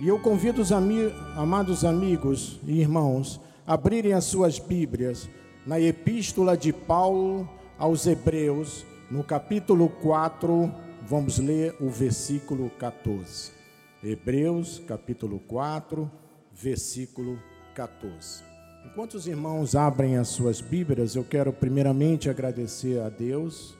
[0.00, 5.28] E eu convido os ami amados amigos e irmãos a abrirem as suas Bíblias
[5.66, 7.46] na Epístola de Paulo
[7.78, 10.72] aos Hebreus, no capítulo 4,
[11.06, 13.52] vamos ler o versículo 14.
[14.02, 16.10] Hebreus, capítulo 4,
[16.50, 17.38] versículo
[17.74, 18.42] 14.
[18.86, 23.76] Enquanto os irmãos abrem as suas Bíblias, eu quero primeiramente agradecer a Deus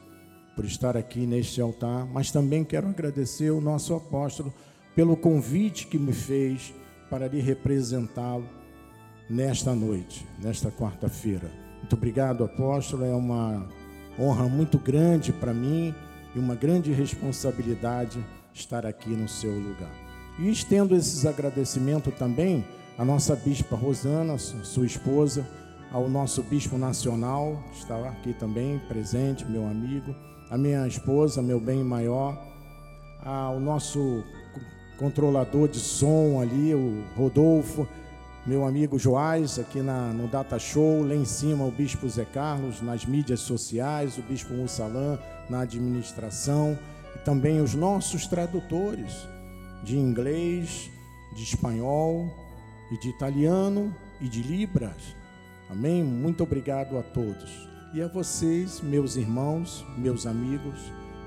[0.55, 4.53] por estar aqui neste altar, mas também quero agradecer ao nosso apóstolo
[5.01, 6.75] pelo convite que me fez
[7.09, 8.45] para lhe representá-lo
[9.31, 11.51] nesta noite, nesta quarta-feira.
[11.79, 13.07] Muito obrigado, apóstolo.
[13.07, 13.67] É uma
[14.19, 15.95] honra muito grande para mim
[16.37, 19.91] e uma grande responsabilidade estar aqui no seu lugar.
[20.39, 22.63] E estendo esses agradecimentos também
[22.99, 25.49] à nossa bispa Rosana, sua esposa,
[25.91, 30.15] ao nosso bispo nacional, que está aqui também presente, meu amigo,
[30.51, 32.39] a minha esposa, meu bem maior,
[33.25, 34.23] ao nosso
[35.01, 37.89] controlador de som ali, o Rodolfo,
[38.47, 42.83] meu amigo Joás, aqui na, no Data Show, lá em cima o Bispo Zé Carlos,
[42.83, 46.79] nas mídias sociais, o Bispo Mussalã na administração,
[47.17, 49.27] e também os nossos tradutores
[49.83, 50.91] de inglês,
[51.35, 52.29] de espanhol
[52.93, 55.17] e de italiano e de libras.
[55.71, 56.05] Amém?
[56.05, 57.69] Muito obrigado a todos.
[57.95, 60.79] E a vocês, meus irmãos, meus amigos,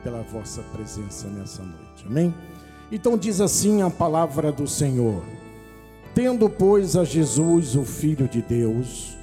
[0.03, 2.05] pela vossa presença nessa noite.
[2.05, 2.33] Amém?
[2.93, 5.23] Então diz assim a palavra do Senhor:
[6.13, 9.17] Tendo, pois, a Jesus, o Filho de Deus,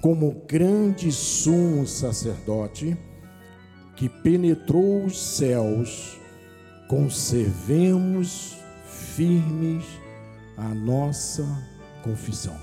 [0.00, 2.96] como grande sumo sacerdote,
[3.94, 6.18] que penetrou os céus,
[6.88, 9.84] conservemos firmes
[10.56, 11.44] a nossa
[12.02, 12.56] confissão.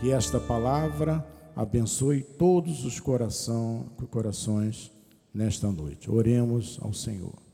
[0.00, 4.92] Que esta palavra abençoe todos os coração, corações
[5.32, 6.10] nesta noite.
[6.10, 7.45] Oremos ao Senhor.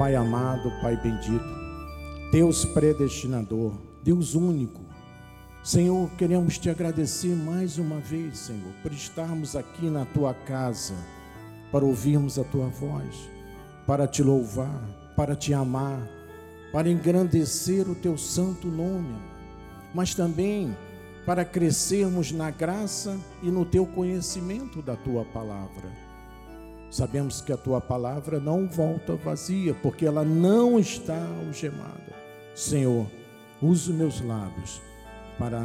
[0.00, 1.44] Pai amado, Pai bendito,
[2.32, 4.80] Deus predestinador, Deus único.
[5.62, 10.94] Senhor, queremos te agradecer mais uma vez, Senhor, por estarmos aqui na tua casa,
[11.70, 13.28] para ouvirmos a tua voz,
[13.86, 14.82] para te louvar,
[15.14, 16.00] para te amar,
[16.72, 19.18] para engrandecer o teu santo nome,
[19.94, 20.74] mas também
[21.26, 26.09] para crescermos na graça e no teu conhecimento da tua palavra.
[26.90, 32.12] Sabemos que a tua palavra não volta vazia, porque ela não está algemada.
[32.52, 33.06] Senhor,
[33.62, 34.82] usa os meus lábios
[35.38, 35.64] para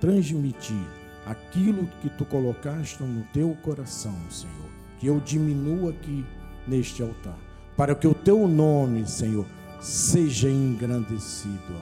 [0.00, 0.86] transmitir
[1.26, 4.70] aquilo que tu colocaste no teu coração, Senhor.
[5.00, 6.24] Que eu diminua aqui
[6.68, 7.38] neste altar,
[7.76, 9.44] para que o teu nome, Senhor,
[9.80, 11.74] seja engrandecido.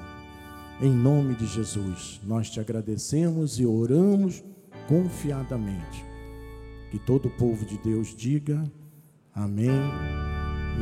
[0.80, 4.42] Em nome de Jesus, nós te agradecemos e oramos
[4.88, 6.09] confiadamente
[6.90, 8.70] que todo o povo de Deus diga
[9.32, 9.70] amém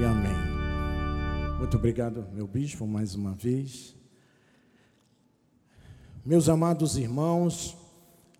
[0.01, 1.59] e amém.
[1.59, 3.95] Muito obrigado, meu bispo, mais uma vez.
[6.25, 7.77] Meus amados irmãos,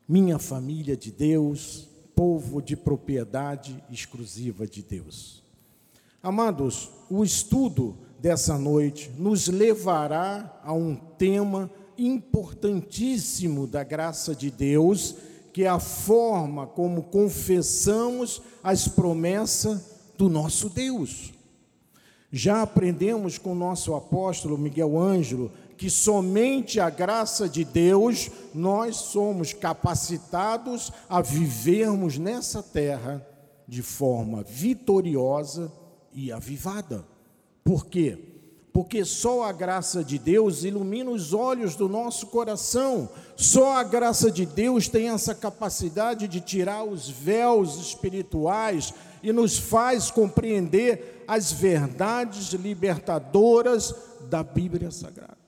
[0.09, 5.43] minha família de Deus, povo de propriedade exclusiva de Deus.
[6.23, 15.17] Amados, o estudo dessa noite nos levará a um tema importantíssimo da graça de Deus
[15.59, 19.83] que é a forma como confessamos as promessas
[20.17, 21.33] do nosso Deus.
[22.31, 29.53] Já aprendemos com nosso apóstolo Miguel Ângelo que somente a graça de Deus nós somos
[29.53, 33.27] capacitados a vivermos nessa terra
[33.67, 35.73] de forma vitoriosa
[36.13, 37.05] e avivada.
[37.65, 38.28] Por quê?
[38.79, 44.31] Porque só a graça de Deus ilumina os olhos do nosso coração, só a graça
[44.31, 51.51] de Deus tem essa capacidade de tirar os véus espirituais e nos faz compreender as
[51.51, 53.93] verdades libertadoras
[54.31, 55.39] da Bíblia Sagrada.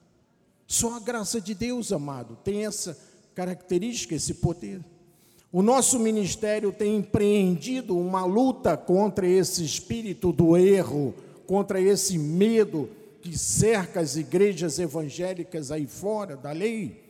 [0.66, 2.98] Só a graça de Deus, amado, tem essa
[3.32, 4.84] característica, esse poder.
[5.52, 11.14] O nosso ministério tem empreendido uma luta contra esse espírito do erro,
[11.46, 12.88] contra esse medo
[13.20, 17.02] que cerca as igrejas evangélicas aí fora da lei,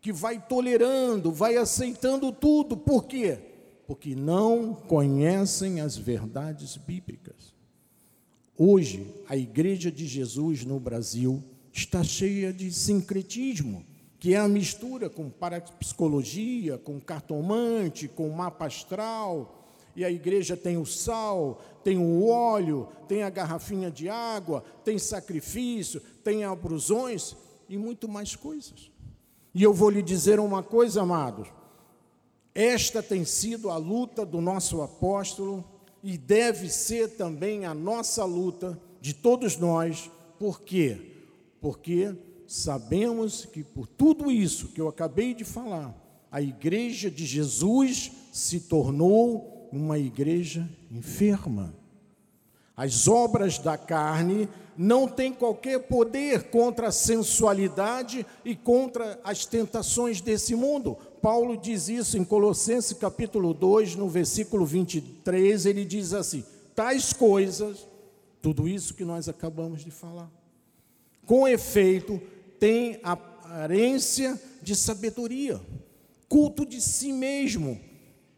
[0.00, 2.76] que vai tolerando, vai aceitando tudo.
[2.76, 3.38] Por quê?
[3.86, 7.54] Porque não conhecem as verdades bíblicas.
[8.56, 11.42] Hoje, a igreja de Jesus no Brasil
[11.72, 13.86] está cheia de sincretismo,
[14.18, 19.57] que é a mistura com parapsicologia, com cartomante, com mapa astral,
[19.98, 24.96] e a igreja tem o sal, tem o óleo, tem a garrafinha de água, tem
[24.96, 27.34] sacrifício, tem abrusões
[27.68, 28.92] e muito mais coisas.
[29.52, 31.48] E eu vou lhe dizer uma coisa, amados.
[32.54, 35.64] Esta tem sido a luta do nosso apóstolo
[36.00, 40.08] e deve ser também a nossa luta de todos nós
[40.38, 41.24] Por quê?
[41.60, 42.14] Porque
[42.46, 45.92] sabemos que por tudo isso que eu acabei de falar,
[46.30, 51.74] a igreja de Jesus se tornou uma igreja enferma.
[52.76, 60.20] As obras da carne não têm qualquer poder contra a sensualidade e contra as tentações
[60.20, 60.96] desse mundo.
[61.20, 66.44] Paulo diz isso em Colossenses capítulo 2, no versículo 23, ele diz assim:
[66.76, 67.88] tais coisas,
[68.40, 70.30] tudo isso que nós acabamos de falar,
[71.26, 72.22] com efeito,
[72.60, 75.60] tem aparência de sabedoria,
[76.28, 77.80] culto de si mesmo,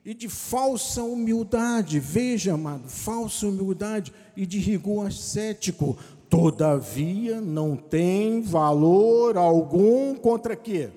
[0.04, 5.98] e de falsa humildade, veja, amado, falsa humildade e de rigor ascético.
[6.28, 10.90] Todavia, não tem valor algum contra quê?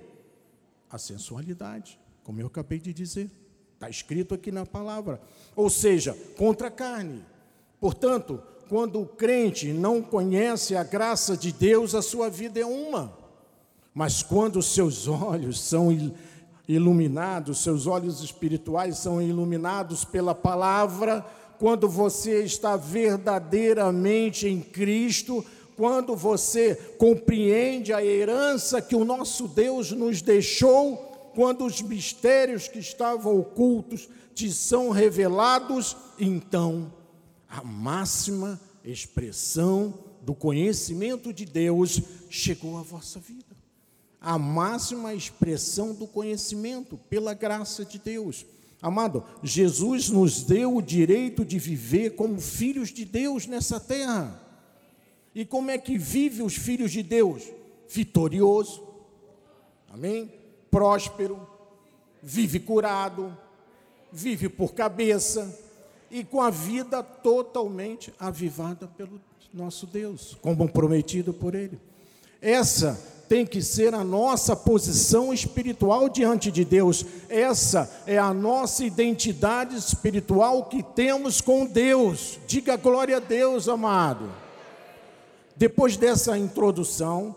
[0.89, 3.29] A sensualidade, como eu acabei de dizer.
[3.73, 5.19] Está escrito aqui na palavra.
[5.55, 7.25] Ou seja, contra a carne.
[7.81, 13.17] Portanto, quando o crente não conhece a graça de Deus, a sua vida é uma.
[13.93, 15.91] Mas quando os seus olhos são
[16.67, 21.25] iluminados, seus olhos espirituais são iluminados pela palavra,
[21.59, 25.45] quando você está verdadeiramente em Cristo,
[25.75, 30.97] quando você compreende a herança que o nosso Deus nos deixou,
[31.35, 36.93] quando os mistérios que estavam ocultos te são revelados, então
[37.49, 43.52] a máxima expressão do conhecimento de Deus chegou à vossa vida
[44.23, 48.45] a máxima expressão do conhecimento, pela graça de Deus.
[48.81, 54.41] Amado, Jesus nos deu o direito de viver como filhos de Deus nessa terra.
[55.35, 57.43] E como é que vive os filhos de Deus?
[57.89, 58.81] Vitorioso,
[59.89, 60.31] amém?
[60.71, 61.45] Próspero,
[62.21, 63.37] vive curado,
[64.11, 65.59] vive por cabeça
[66.09, 69.19] e com a vida totalmente avivada pelo
[69.53, 71.79] nosso Deus, como prometido por Ele.
[72.41, 77.03] Essa tem que ser a nossa posição espiritual diante de Deus.
[77.27, 82.37] Essa é a nossa identidade espiritual que temos com Deus.
[82.45, 84.31] Diga glória a Deus, amado.
[85.55, 87.35] Depois dessa introdução,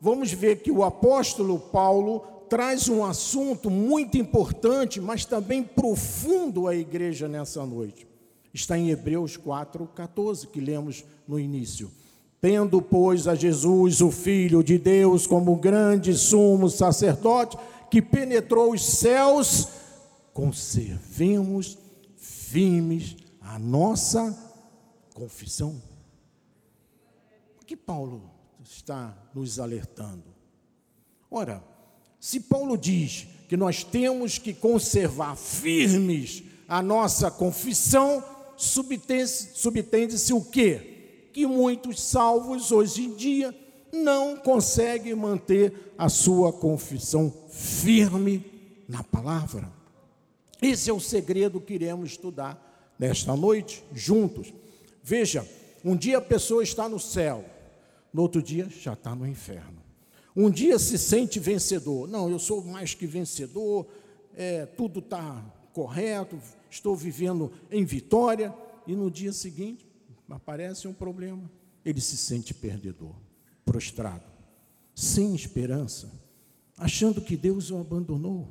[0.00, 6.76] vamos ver que o apóstolo Paulo traz um assunto muito importante, mas também profundo à
[6.76, 8.06] igreja nessa noite.
[8.54, 11.90] Está em Hebreus 4:14, que lemos no início.
[12.42, 17.56] Tendo, pois, a Jesus, o Filho de Deus, como grande sumo sacerdote,
[17.88, 19.68] que penetrou os céus,
[20.32, 21.78] conservemos
[22.16, 24.36] firmes a nossa
[25.14, 25.80] confissão.
[27.60, 28.28] O que Paulo
[28.64, 30.24] está nos alertando?
[31.30, 31.62] Ora,
[32.18, 38.24] se Paulo diz que nós temos que conservar firmes a nossa confissão,
[38.56, 40.91] subtende-se o quê?
[41.32, 43.56] Que muitos salvos hoje em dia
[43.92, 48.44] não conseguem manter a sua confissão firme
[48.88, 49.70] na palavra.
[50.60, 54.52] Esse é o segredo que iremos estudar nesta noite, juntos.
[55.02, 55.46] Veja,
[55.84, 57.44] um dia a pessoa está no céu,
[58.12, 59.82] no outro dia já está no inferno.
[60.34, 62.08] Um dia se sente vencedor.
[62.08, 63.86] Não, eu sou mais que vencedor,
[64.34, 66.38] é, tudo está correto,
[66.70, 68.54] estou vivendo em vitória.
[68.86, 69.86] E no dia seguinte,
[70.28, 71.50] aparece um problema,
[71.84, 73.14] ele se sente perdedor,
[73.64, 74.24] prostrado,
[74.94, 76.10] sem esperança,
[76.76, 78.48] achando que Deus o abandonou.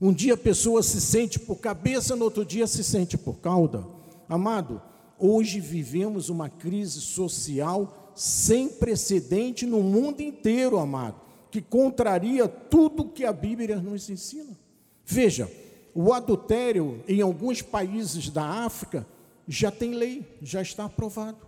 [0.00, 3.86] Um dia a pessoa se sente por cabeça, no outro dia se sente por cauda.
[4.28, 4.82] Amado,
[5.18, 13.24] hoje vivemos uma crise social sem precedente no mundo inteiro, amado, que contraria tudo que
[13.24, 14.58] a Bíblia nos ensina.
[15.04, 15.50] Veja,
[15.94, 19.06] o adultério em alguns países da África
[19.46, 21.38] já tem lei, já está aprovado.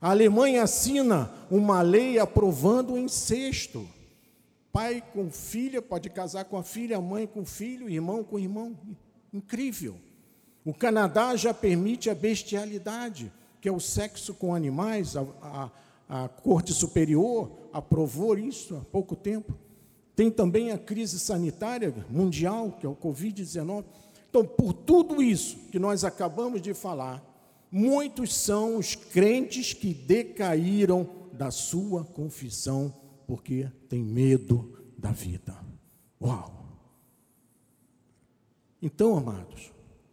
[0.00, 3.88] A Alemanha assina uma lei aprovando o incesto.
[4.72, 8.76] Pai com filha pode casar com a filha, mãe com filho, irmão com irmão.
[9.32, 9.96] Incrível.
[10.64, 15.16] O Canadá já permite a bestialidade, que é o sexo com animais.
[15.16, 15.70] A, a,
[16.08, 19.56] a Corte Superior aprovou isso há pouco tempo.
[20.14, 23.84] Tem também a crise sanitária mundial, que é o Covid-19.
[24.28, 27.24] Então, por tudo isso que nós acabamos de falar,
[27.70, 32.94] muitos são os crentes que decaíram da sua confissão
[33.26, 35.56] porque têm medo da vida.
[36.20, 36.58] Uau!
[38.80, 39.70] Então, amados,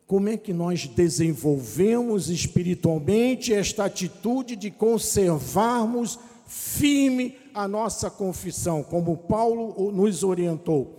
[0.08, 9.18] como é que nós desenvolvemos espiritualmente esta atitude de conservarmos firme a nossa confissão, como
[9.18, 10.95] Paulo nos orientou?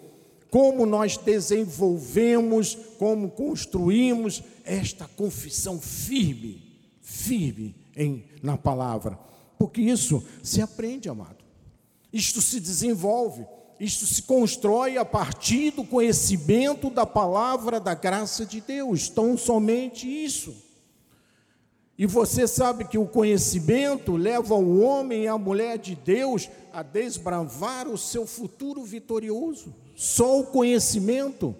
[0.57, 6.63] Como nós desenvolvemos, como construímos esta confissão firme,
[7.03, 9.19] firme em, na palavra.
[9.59, 11.45] porque isso se aprende, amado.
[12.11, 13.45] Isto se desenvolve,
[13.79, 20.09] isto se constrói a partir do conhecimento da palavra da graça de Deus, tão somente
[20.09, 20.55] isso.
[21.99, 26.83] E você sabe que o conhecimento leva o homem e a mulher de Deus a
[26.83, 29.75] desbravar o seu futuro vitorioso.
[29.95, 31.55] Só o conhecimento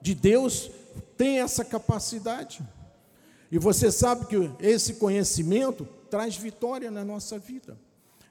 [0.00, 0.70] de Deus
[1.18, 2.62] tem essa capacidade.
[3.52, 7.76] E você sabe que esse conhecimento traz vitória na nossa vida.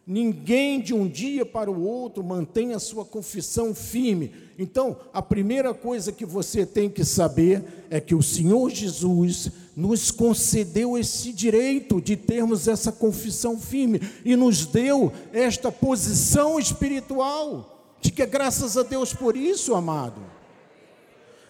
[0.05, 4.33] Ninguém de um dia para o outro mantém a sua confissão firme.
[4.59, 10.11] Então, a primeira coisa que você tem que saber é que o Senhor Jesus nos
[10.11, 17.97] concedeu esse direito de termos essa confissão firme e nos deu esta posição espiritual.
[17.99, 20.21] De que graças a Deus por isso, amado.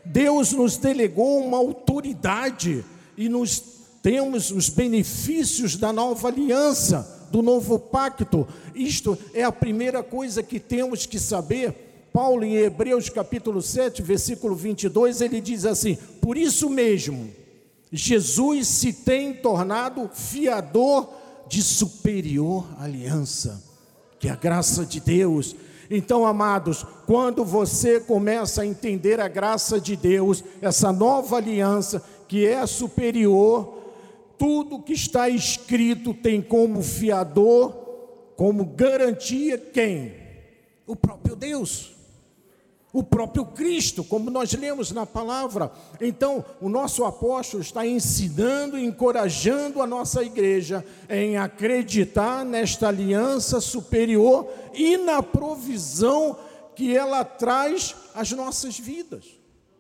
[0.06, 2.86] Deus nos delegou uma autoridade
[3.18, 8.48] e nos temos os benefícios da nova aliança, do novo pacto.
[8.76, 11.74] Isto é a primeira coisa que temos que saber.
[12.12, 17.32] Paulo, em Hebreus capítulo 7, versículo 22, ele diz assim: Por isso mesmo,
[17.96, 21.08] Jesus se tem tornado fiador
[21.48, 23.64] de superior aliança,
[24.20, 25.56] que é a graça de Deus.
[25.92, 32.48] Então, amados, quando você começa a entender a graça de Deus, essa nova aliança que
[32.48, 33.78] é superior,
[34.40, 37.72] tudo que está escrito tem como fiador,
[38.36, 40.16] como garantia quem?
[40.88, 41.92] O próprio Deus.
[42.94, 45.72] O próprio Cristo, como nós lemos na palavra.
[46.00, 54.48] Então, o nosso apóstolo está ensinando encorajando a nossa igreja em acreditar nesta aliança superior
[54.76, 56.38] e na provisão
[56.76, 59.26] que ela traz às nossas vidas.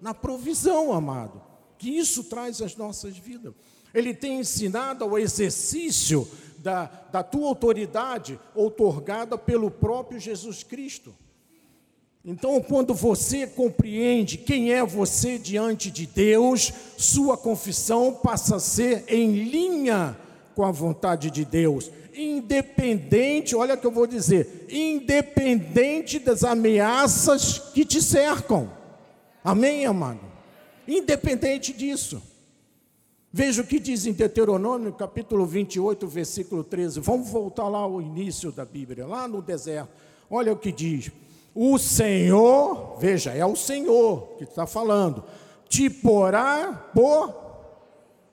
[0.01, 1.39] Na provisão, amado,
[1.77, 3.53] que isso traz às nossas vidas.
[3.93, 6.27] Ele tem ensinado ao exercício
[6.57, 11.13] da, da tua autoridade outorgada pelo próprio Jesus Cristo.
[12.25, 19.03] Então, quando você compreende quem é você diante de Deus, sua confissão passa a ser
[19.09, 20.17] em linha
[20.55, 27.59] com a vontade de Deus, independente, olha o que eu vou dizer, independente das ameaças
[27.73, 28.71] que te cercam.
[29.43, 30.21] Amém, amado?
[30.87, 32.21] Independente disso.
[33.33, 37.01] Veja o que diz em Deuteronômio, capítulo 28, versículo 13.
[37.01, 39.89] Vamos voltar lá ao início da Bíblia, lá no deserto.
[40.29, 41.11] Olha o que diz.
[41.55, 45.23] O Senhor, veja, é o Senhor que está falando,
[45.69, 47.31] te porá por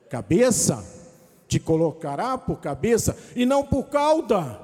[0.08, 0.82] cabeça,
[1.46, 4.58] te colocará por cabeça e não por cauda,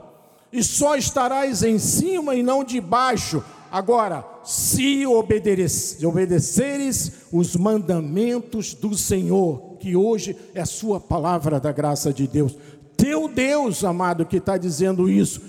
[0.50, 3.44] e só estarás em cima e não debaixo.
[3.70, 12.12] Agora, se obedeceres os mandamentos do Senhor, que hoje é a sua palavra da graça
[12.12, 12.56] de Deus.
[12.96, 15.42] Teu Deus, amado, que está dizendo isso,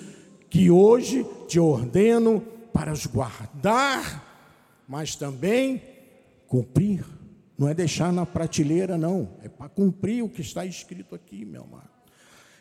[0.50, 2.44] que hoje te ordeno
[2.78, 4.24] para os guardar,
[4.88, 5.82] mas também
[6.48, 7.04] cumprir.
[7.58, 11.64] Não é deixar na prateleira, não, é para cumprir o que está escrito aqui, meu
[11.64, 11.90] amado.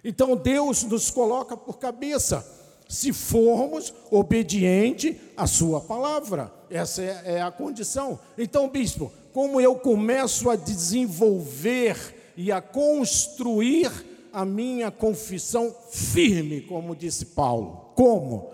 [0.02, 2.50] Então Deus nos coloca por cabeça,
[2.88, 6.50] se formos obedientes à Sua palavra.
[6.70, 8.18] Essa é, é a condição.
[8.38, 13.92] Então, bispo, como eu começo a desenvolver e a construir
[14.32, 17.92] a minha confissão firme, como disse Paulo.
[17.94, 18.50] Como?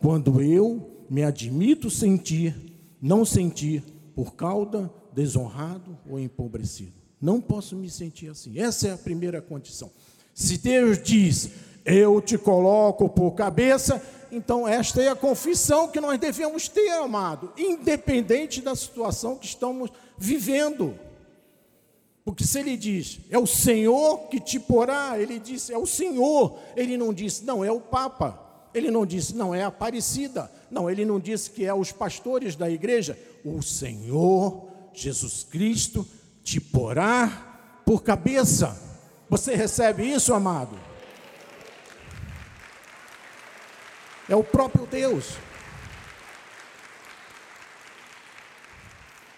[0.00, 2.54] Quando eu me admito sentir,
[3.00, 3.82] não sentir
[4.14, 6.92] por causa desonrado ou empobrecido.
[7.20, 8.58] Não posso me sentir assim.
[8.58, 9.90] Essa é a primeira condição.
[10.34, 11.50] Se Deus diz,
[11.84, 17.52] eu te coloco por cabeça, então esta é a confissão que nós devemos ter, amado,
[17.56, 20.98] independente da situação que estamos vivendo.
[22.24, 26.58] Porque se ele diz, é o Senhor que te porá, ele disse, é o Senhor.
[26.74, 28.68] Ele não disse, não, é o Papa.
[28.72, 30.50] Ele não disse, não, é a Aparecida.
[30.74, 33.16] Não, ele não disse que é os pastores da igreja.
[33.44, 36.04] O Senhor Jesus Cristo
[36.42, 38.76] te porá por cabeça.
[39.30, 40.76] Você recebe isso, amado?
[44.28, 45.34] É o próprio Deus.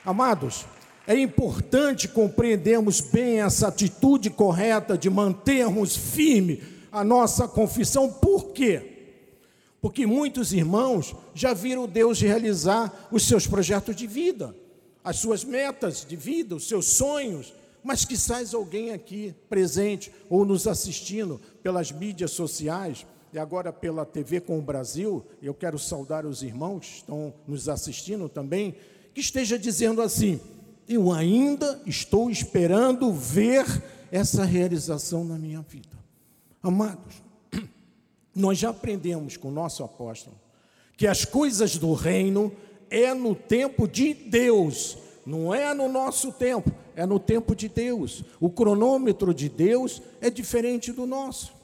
[0.07, 0.65] Amados,
[1.07, 8.11] é importante compreendermos bem essa atitude correta de mantermos firme a nossa confissão.
[8.11, 8.96] Por quê?
[9.81, 14.55] Porque muitos irmãos já viram Deus realizar os seus projetos de vida,
[15.05, 20.67] as suas metas de vida, os seus sonhos, mas quizás alguém aqui presente ou nos
[20.67, 26.43] assistindo pelas mídias sociais e agora pela TV com o Brasil, eu quero saudar os
[26.43, 28.75] irmãos que estão nos assistindo também
[29.17, 30.41] que esteja dizendo assim:
[30.87, 33.65] eu ainda estou esperando ver
[34.11, 35.97] essa realização na minha vida.
[36.63, 37.23] Amados,
[38.37, 40.37] Nós já aprendemos com o nosso apóstolo
[40.97, 42.53] que as coisas do reino
[42.91, 48.23] é no tempo de Deus, não é no nosso tempo, é no tempo de Deus.
[48.39, 51.57] O cronômetro de Deus é diferente do nosso.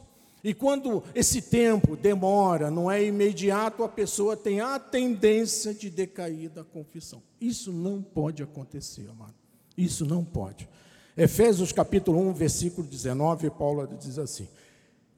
[0.44, 6.50] E quando esse tempo demora, não é imediato, a pessoa tem a tendência de decair
[6.50, 7.22] da confissão.
[7.40, 9.34] Isso não pode acontecer, amado.
[9.78, 10.68] Isso não pode.
[11.16, 14.48] Efésios capítulo 1, versículo 19, Paulo diz assim: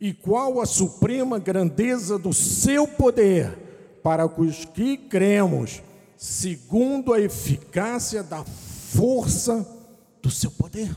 [0.05, 3.57] E qual a suprema grandeza do seu poder
[4.03, 5.83] para os que cremos,
[6.15, 9.67] segundo a eficácia da força
[10.21, 10.95] do seu poder.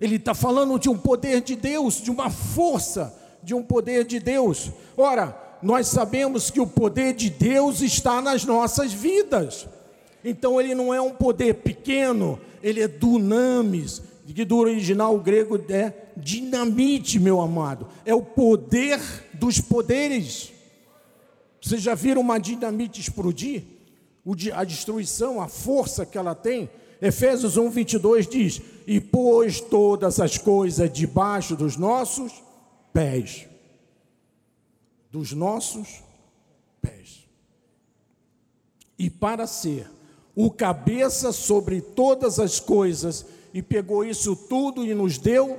[0.00, 3.12] Ele está falando de um poder de Deus, de uma força
[3.42, 4.70] de um poder de Deus.
[4.96, 9.66] Ora, nós sabemos que o poder de Deus está nas nossas vidas.
[10.24, 14.00] Então ele não é um poder pequeno, ele é dunamis,
[14.32, 17.88] que do original grego é dinamite, meu amado.
[18.04, 19.00] É o poder
[19.34, 20.52] dos poderes.
[21.60, 23.62] Vocês já viram uma dinamite explodir?
[24.54, 26.70] A destruição, a força que ela tem.
[27.00, 32.32] Efésios 1, 22 diz: E pôs todas as coisas debaixo dos nossos
[32.92, 33.48] pés.
[35.10, 36.02] Dos nossos
[36.80, 37.26] pés.
[38.98, 39.90] E para ser
[40.34, 45.58] o cabeça sobre todas as coisas, e pegou isso tudo e nos deu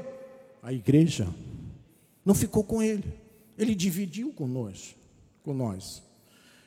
[0.63, 1.27] a igreja.
[2.25, 3.03] Não ficou com ele,
[3.58, 4.96] ele dividiu com nós,
[5.43, 6.01] com nós.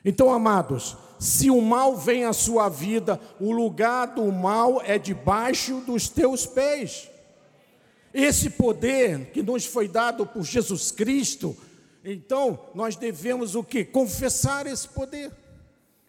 [0.05, 5.81] Então, amados, se o mal vem à sua vida, o lugar do mal é debaixo
[5.81, 7.09] dos teus pés.
[8.13, 11.57] Esse poder que nos foi dado por Jesus Cristo,
[12.05, 13.83] então nós devemos o que?
[13.83, 15.31] Confessar esse poder.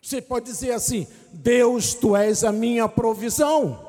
[0.00, 3.84] Você pode dizer assim: Deus, tu és a minha provisão.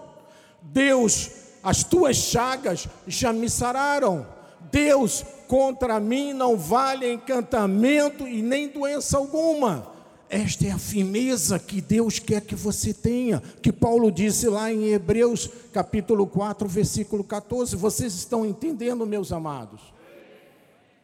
[0.61, 1.29] Deus,
[1.63, 4.25] as tuas chagas já me sararam.
[4.71, 9.87] Deus, contra mim não vale encantamento e nem doença alguma.
[10.29, 14.89] Esta é a firmeza que Deus quer que você tenha, que Paulo disse lá em
[14.89, 17.75] Hebreus, capítulo 4, versículo 14.
[17.75, 19.81] Vocês estão entendendo, meus amados?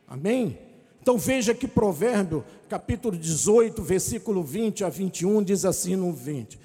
[0.07, 0.59] Amém?
[1.01, 6.59] Então veja que Provérbio, capítulo 18, versículo 20 a 21, diz assim no 20: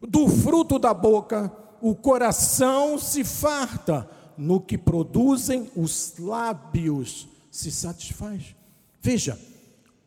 [0.00, 8.56] Do fruto da boca o coração se farta, no que produzem os lábios se satisfaz.
[9.00, 9.38] Veja,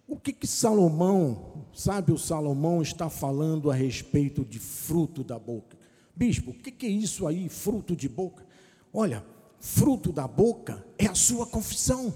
[0.08, 5.78] o que que Salomão, sabe o Salomão está falando a respeito de fruto da boca?
[6.16, 8.46] Bispo, o que que é isso aí, fruto de boca?
[8.94, 9.24] Olha,
[9.60, 12.14] fruto da boca é a sua confissão.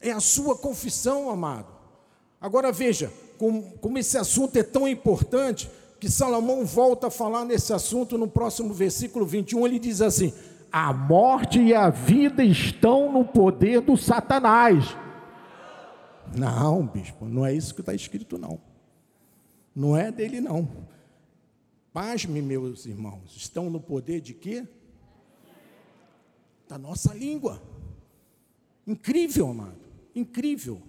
[0.00, 1.74] É a sua confissão, amado.
[2.40, 5.70] Agora veja, como, como esse assunto é tão importante,
[6.06, 10.32] que Salomão volta a falar nesse assunto no próximo versículo 21, ele diz assim:
[10.70, 14.96] A morte e a vida estão no poder do Satanás.
[16.32, 18.60] Não, bispo, não é isso que está escrito, não.
[19.74, 20.68] Não é dele, não.
[21.92, 24.64] Pasme, meus irmãos, estão no poder de quê?
[26.68, 27.60] Da nossa língua.
[28.86, 29.80] Incrível, amado.
[30.14, 30.80] Incrível.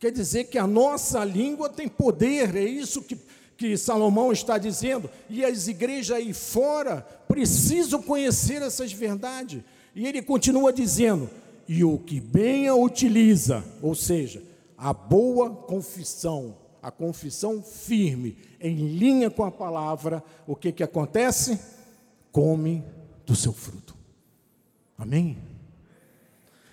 [0.00, 3.16] Quer dizer que a nossa língua tem poder, é isso que,
[3.58, 5.10] que Salomão está dizendo.
[5.28, 9.62] E as igrejas aí fora precisam conhecer essas verdades.
[9.94, 11.28] E ele continua dizendo:
[11.68, 14.42] e o que bem a utiliza, ou seja,
[14.76, 21.58] a boa confissão, a confissão firme, em linha com a palavra, o que, que acontece?
[22.30, 22.84] Come
[23.26, 23.96] do seu fruto.
[24.96, 25.36] Amém?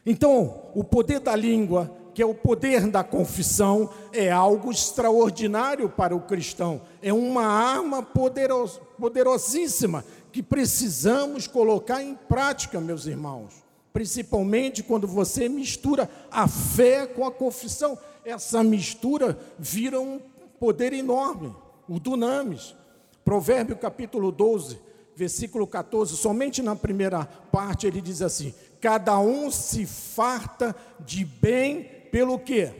[0.05, 6.15] Então, o poder da língua, que é o poder da confissão, é algo extraordinário para
[6.15, 6.81] o cristão.
[7.03, 15.47] É uma arma poderos, poderosíssima que precisamos colocar em prática, meus irmãos principalmente quando você
[15.47, 17.97] mistura a fé com a confissão.
[18.25, 20.19] Essa mistura vira um
[20.59, 21.55] poder enorme,
[21.87, 22.75] o dunamis.
[23.23, 24.81] Provérbio capítulo 12,
[25.15, 31.89] versículo 14, somente na primeira parte ele diz assim: Cada um se farta de bem
[32.15, 32.71] pelo quê?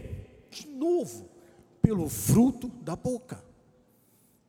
[0.49, 1.25] De novo,
[1.81, 3.43] pelo fruto da boca.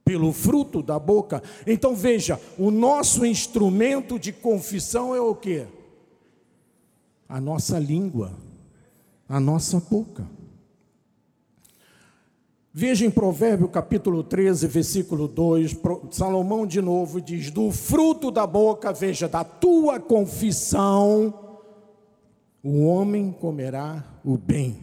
[0.05, 1.42] Pelo fruto da boca.
[1.66, 5.66] Então veja, o nosso instrumento de confissão é o quê?
[7.29, 8.33] a nossa língua,
[9.29, 10.25] a nossa boca.
[12.72, 15.77] Veja em Provérbio capítulo 13, versículo 2,
[16.12, 21.35] Salomão de novo diz: Do fruto da boca, veja, da tua confissão,
[22.62, 24.77] o homem comerá o bem,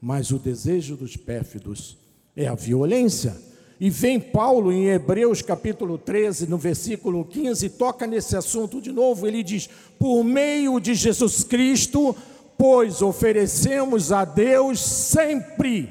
[0.00, 1.98] mas o desejo dos pérfidos
[2.36, 3.36] é a violência.
[3.80, 9.26] E vem Paulo em Hebreus capítulo 13, no versículo 15, toca nesse assunto de novo.
[9.26, 9.68] Ele diz:
[9.98, 12.14] Por meio de Jesus Cristo,
[12.56, 15.90] pois oferecemos a Deus sempre.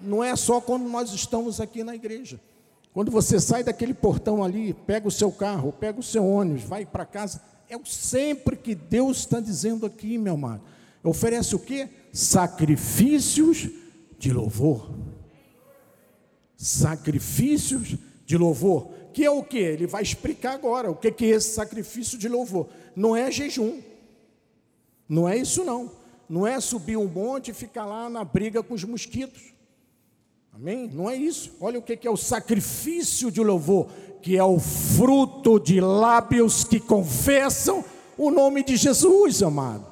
[0.00, 2.40] Não é só quando nós estamos aqui na igreja.
[2.94, 6.86] Quando você sai daquele portão ali, pega o seu carro, pega o seu ônibus, vai
[6.86, 10.62] para casa, é o sempre que Deus está dizendo aqui, meu amado.
[11.02, 11.88] Oferece o quê?
[12.12, 13.68] Sacrifícios
[14.18, 14.90] de louvor.
[16.56, 18.90] Sacrifícios de louvor.
[19.12, 19.58] Que é o que?
[19.58, 22.68] Ele vai explicar agora o que é esse sacrifício de louvor.
[22.94, 23.80] Não é jejum.
[25.08, 25.90] Não é isso não.
[26.28, 29.52] Não é subir um monte e ficar lá na briga com os mosquitos.
[30.52, 30.88] Amém?
[30.92, 31.52] Não é isso.
[31.60, 33.88] Olha o que é o sacrifício de louvor,
[34.22, 37.84] que é o fruto de lábios que confessam
[38.16, 39.91] o nome de Jesus, amado.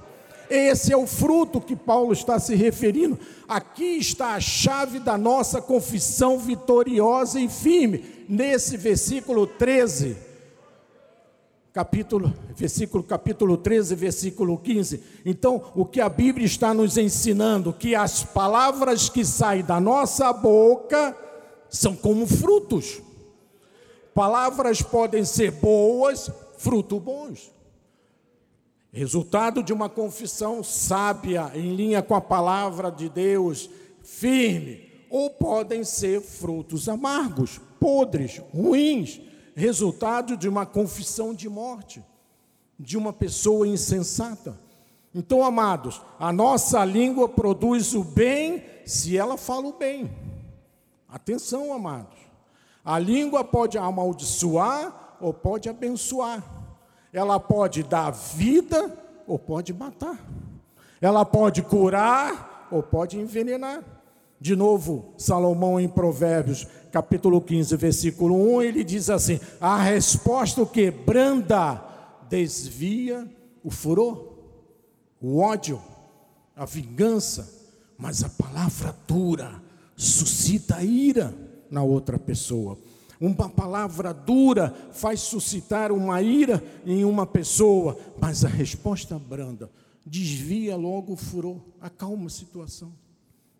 [0.51, 3.17] Esse é o fruto que Paulo está se referindo.
[3.49, 10.31] Aqui está a chave da nossa confissão vitoriosa e firme, nesse versículo 13
[11.73, 15.03] capítulo, versículo capítulo 13, versículo 15.
[15.25, 20.33] Então, o que a Bíblia está nos ensinando que as palavras que saem da nossa
[20.33, 21.17] boca
[21.69, 23.01] são como frutos.
[24.13, 27.51] Palavras podem ser boas, frutos bons.
[28.93, 33.71] Resultado de uma confissão sábia, em linha com a palavra de Deus,
[34.03, 39.21] firme, ou podem ser frutos amargos, podres, ruins
[39.55, 42.03] resultado de uma confissão de morte,
[42.79, 44.59] de uma pessoa insensata.
[45.15, 50.11] Então, amados, a nossa língua produz o bem se ela fala o bem.
[51.09, 52.19] Atenção, amados.
[52.85, 56.60] A língua pode amaldiçoar ou pode abençoar.
[57.13, 58.97] Ela pode dar vida
[59.27, 60.19] ou pode matar.
[61.01, 63.83] Ela pode curar ou pode envenenar.
[64.41, 70.67] De novo, Salomão em Provérbios, capítulo 15, versículo 1, ele diz assim: a resposta o
[70.67, 70.91] que?
[70.91, 71.83] Branda
[72.29, 73.29] desvia
[73.63, 74.39] o furor,
[75.21, 75.81] o ódio,
[76.57, 77.53] a vingança,
[77.99, 79.61] mas a palavra dura
[79.95, 81.35] suscita ira
[81.71, 82.79] na outra pessoa.
[83.21, 89.71] Uma palavra dura faz suscitar uma ira em uma pessoa, mas a resposta branda
[90.07, 92.93] desvia logo o furor, acalma a situação.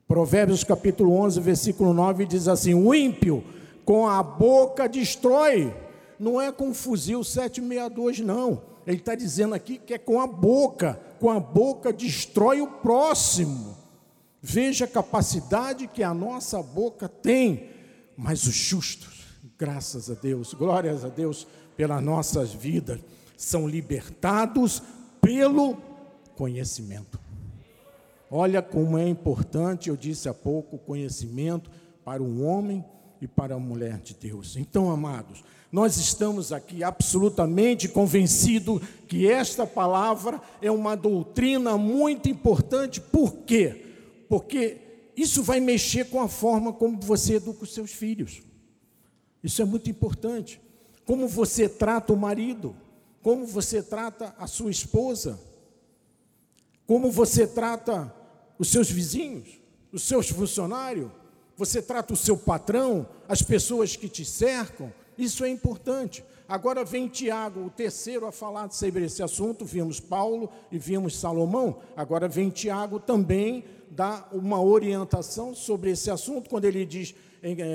[0.09, 3.45] Provérbios capítulo 11, versículo 9 diz assim: O ímpio
[3.85, 5.75] com a boca destrói,
[6.19, 8.63] não é com fuzil 762, não.
[8.87, 13.77] Ele está dizendo aqui que é com a boca, com a boca destrói o próximo.
[14.43, 17.69] Veja a capacidade que a nossa boca tem,
[18.17, 19.10] mas os justos,
[19.61, 21.47] graças a Deus, glórias a Deus
[21.77, 22.99] pelas nossas vidas,
[23.37, 24.83] são libertados
[25.21, 25.77] pelo
[26.35, 27.21] conhecimento.
[28.31, 31.71] Olha como é importante, eu disse há pouco, o conhecimento
[32.03, 32.83] para um homem
[33.21, 34.57] e para a mulher de Deus.
[34.57, 42.99] Então, amados, nós estamos aqui absolutamente convencidos que esta palavra é uma doutrina muito importante.
[42.99, 43.85] Por quê?
[44.27, 44.79] Porque
[45.15, 48.49] isso vai mexer com a forma como você educa os seus filhos.
[49.43, 50.61] Isso é muito importante.
[51.05, 52.77] Como você trata o marido,
[53.23, 55.39] como você trata a sua esposa,
[56.87, 58.15] como você trata
[58.59, 59.61] os seus vizinhos,
[59.93, 61.11] os seus funcionários,
[61.57, 66.25] você trata o seu patrão, as pessoas que te cercam, isso é importante.
[66.49, 69.65] Agora vem Tiago, o terceiro a falar sobre esse assunto.
[69.65, 71.79] Vimos Paulo e vimos Salomão.
[71.95, 77.15] Agora vem Tiago também dar uma orientação sobre esse assunto, quando ele diz,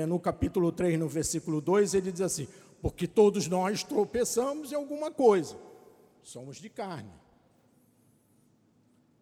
[0.06, 2.48] no capítulo 3, no versículo 2, ele diz assim:
[2.80, 5.56] Porque todos nós tropeçamos em alguma coisa,
[6.22, 7.10] somos de carne.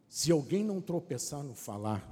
[0.08, 2.08] Se alguém não tropeçar no falar,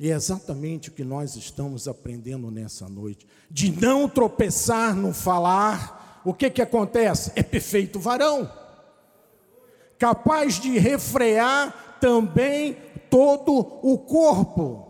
[0.00, 6.22] e é exatamente o que nós estamos aprendendo nessa noite, de não tropeçar no falar,
[6.24, 7.32] o que que acontece?
[7.34, 8.50] É perfeito varão,
[9.98, 12.76] capaz de refrear também
[13.10, 14.86] todo o corpo.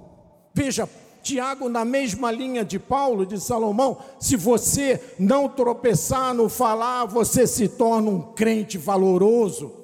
[0.53, 0.88] Veja,
[1.29, 7.47] Tiago, na mesma linha de Paulo, de Salomão, se você não tropeçar no falar, você
[7.47, 9.79] se torna um crente valoroso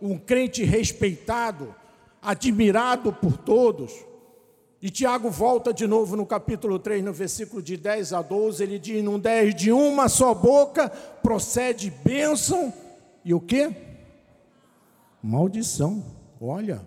[0.00, 1.74] um crente respeitado,
[2.22, 3.92] admirado por todos.
[4.80, 8.78] E Tiago volta de novo no capítulo 3, no versículo de 10 a 12, ele
[8.78, 12.72] diz: Num 10 de uma só boca procede bênção
[13.24, 13.72] e o que?
[15.20, 16.04] Maldição.
[16.40, 16.86] Olha,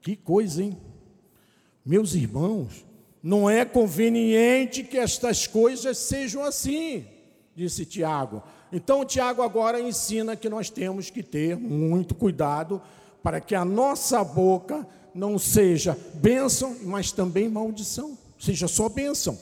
[0.00, 0.78] que coisa, hein?
[1.84, 2.85] Meus irmãos,
[3.22, 7.04] não é conveniente que estas coisas sejam assim,
[7.54, 8.42] disse Tiago.
[8.72, 12.80] Então, Tiago agora ensina que nós temos que ter muito cuidado
[13.22, 19.38] para que a nossa boca não seja bênção, mas também maldição, seja só bênção.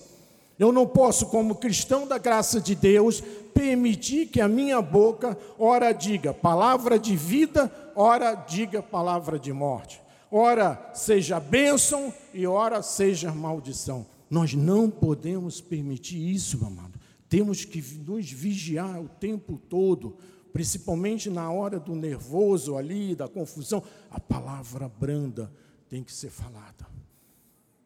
[0.59, 3.21] Eu não posso, como cristão da graça de Deus,
[3.53, 10.01] permitir que a minha boca, ora diga palavra de vida, ora diga palavra de morte.
[10.37, 14.05] Ora seja bênção e ora seja maldição.
[14.29, 16.99] Nós não podemos permitir isso, meu amado.
[17.29, 20.17] Temos que nos vigiar o tempo todo,
[20.53, 23.81] principalmente na hora do nervoso ali, da confusão.
[24.11, 25.53] A palavra branda
[25.89, 26.85] tem que ser falada.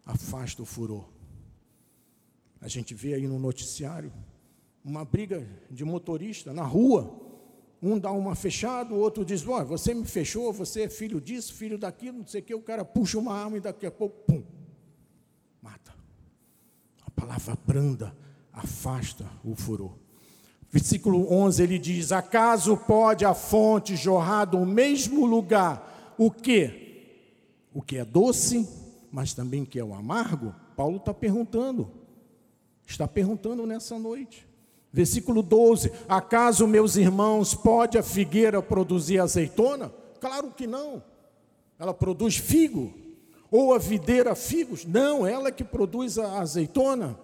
[0.07, 1.05] Afasta o furor.
[2.63, 4.11] A gente vê aí no noticiário
[4.83, 7.28] uma briga de motorista na rua.
[7.83, 11.55] Um dá uma fechada, o outro diz: oh, Você me fechou, você é filho disso,
[11.55, 12.55] filho daquilo, não sei o que.
[12.55, 14.43] O cara puxa uma arma e daqui a pouco, pum,
[15.62, 15.95] mata.
[17.07, 18.17] A palavra branda
[18.53, 19.93] afasta o furor.
[20.71, 26.87] Versículo 11 ele diz: Acaso pode a fonte jorrar do mesmo lugar o que?
[27.73, 28.69] O que é doce,
[29.12, 30.53] mas também que é o amargo?
[30.77, 31.91] Paulo está perguntando,
[32.85, 34.48] está perguntando nessa noite.
[34.92, 39.92] Versículo 12: Acaso, meus irmãos, pode a figueira produzir azeitona?
[40.20, 41.03] Claro que não.
[41.79, 42.92] Ela produz figo.
[43.51, 44.85] Ou a videira figos?
[44.85, 47.18] Não, ela que produz a azeitona.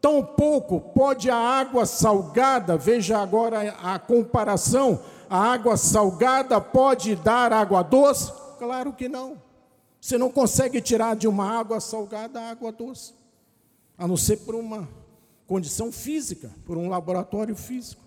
[0.00, 7.82] Tampouco pode a água salgada, veja agora a comparação: a água salgada pode dar água
[7.82, 8.32] doce?
[8.58, 9.40] Claro que não.
[10.00, 13.14] Você não consegue tirar de uma água salgada a água doce,
[13.96, 14.88] a não ser por uma
[15.46, 18.02] condição física, por um laboratório físico.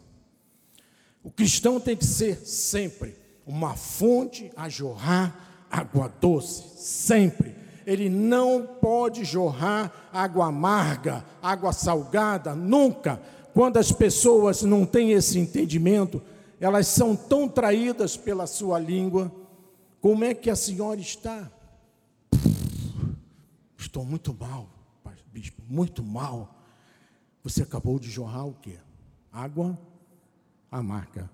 [1.23, 7.55] O cristão tem que ser sempre uma fonte a jorrar água doce, sempre.
[7.85, 13.21] Ele não pode jorrar água amarga, água salgada, nunca.
[13.53, 16.21] Quando as pessoas não têm esse entendimento,
[16.59, 19.31] elas são tão traídas pela sua língua.
[20.01, 21.51] Como é que a senhora está?
[23.77, 24.67] Estou muito mal,
[25.31, 26.54] bispo, muito mal.
[27.45, 28.73] Você acabou de jorrar o quê?
[29.31, 29.77] Água?
[30.71, 31.29] Amarga.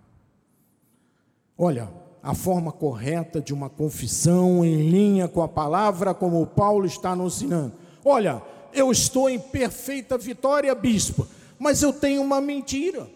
[1.58, 1.88] Olha,
[2.22, 7.38] a forma correta de uma confissão em linha com a palavra, como Paulo está nos
[7.38, 7.76] ensinando.
[8.04, 8.42] Olha,
[8.74, 11.26] eu estou em perfeita vitória, bispo,
[11.58, 13.10] mas eu tenho uma mentira,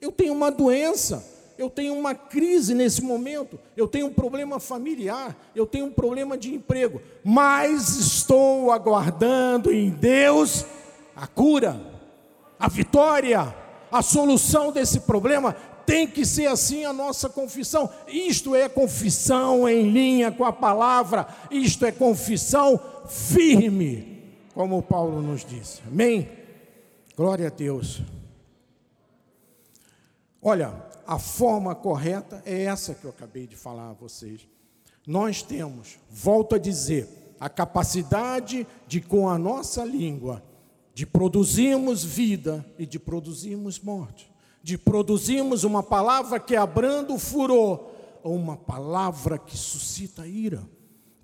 [0.00, 1.22] eu tenho uma doença,
[1.58, 6.38] eu tenho uma crise nesse momento, eu tenho um problema familiar, eu tenho um problema
[6.38, 10.64] de emprego, mas estou aguardando em Deus
[11.14, 11.97] a cura
[12.58, 13.54] a vitória,
[13.90, 15.54] a solução desse problema
[15.86, 17.90] tem que ser assim a nossa confissão.
[18.06, 25.44] Isto é confissão em linha com a palavra, isto é confissão firme, como Paulo nos
[25.44, 25.80] disse.
[25.86, 26.28] Amém?
[27.16, 28.02] Glória a Deus.
[30.42, 30.74] Olha,
[31.06, 34.46] a forma correta é essa que eu acabei de falar a vocês.
[35.06, 37.08] Nós temos, volto a dizer,
[37.40, 40.42] a capacidade de, com a nossa língua,
[40.98, 44.28] de produzirmos vida e de produzirmos morte,
[44.60, 47.86] de produzirmos uma palavra que abranda o furor
[48.20, 50.60] ou uma palavra que suscita ira.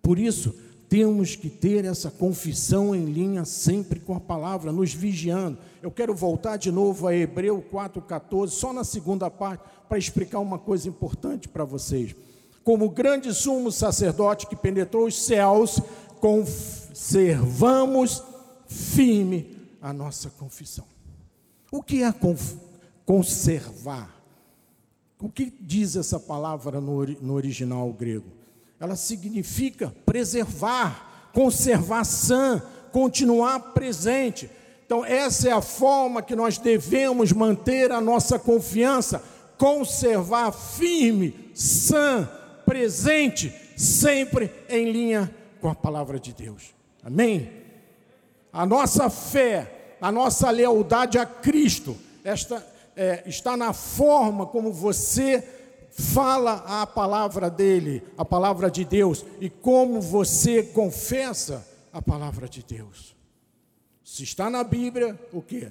[0.00, 0.54] Por isso,
[0.88, 5.58] temos que ter essa confissão em linha sempre com a palavra, nos vigiando.
[5.82, 10.60] Eu quero voltar de novo a Hebreu 4,14, só na segunda parte, para explicar uma
[10.60, 12.14] coisa importante para vocês.
[12.62, 15.80] Como grande sumo sacerdote que penetrou os céus,
[16.20, 18.22] conservamos
[18.68, 19.53] firme
[19.84, 20.86] a nossa confissão.
[21.70, 22.14] O que é
[23.04, 24.10] conservar?
[25.20, 28.24] O que diz essa palavra no, no original grego?
[28.80, 34.50] Ela significa preservar, conservar sã, continuar presente.
[34.86, 39.22] Então, essa é a forma que nós devemos manter a nossa confiança,
[39.58, 42.26] conservar firme, sã,
[42.64, 46.74] presente, sempre em linha com a palavra de Deus.
[47.02, 47.63] Amém?
[48.54, 52.64] A nossa fé, a nossa lealdade a Cristo, esta,
[52.94, 55.42] é, está na forma como você
[55.90, 62.62] fala a palavra dele, a palavra de Deus, e como você confessa a palavra de
[62.62, 63.16] Deus.
[64.04, 65.66] Se está na Bíblia, o que?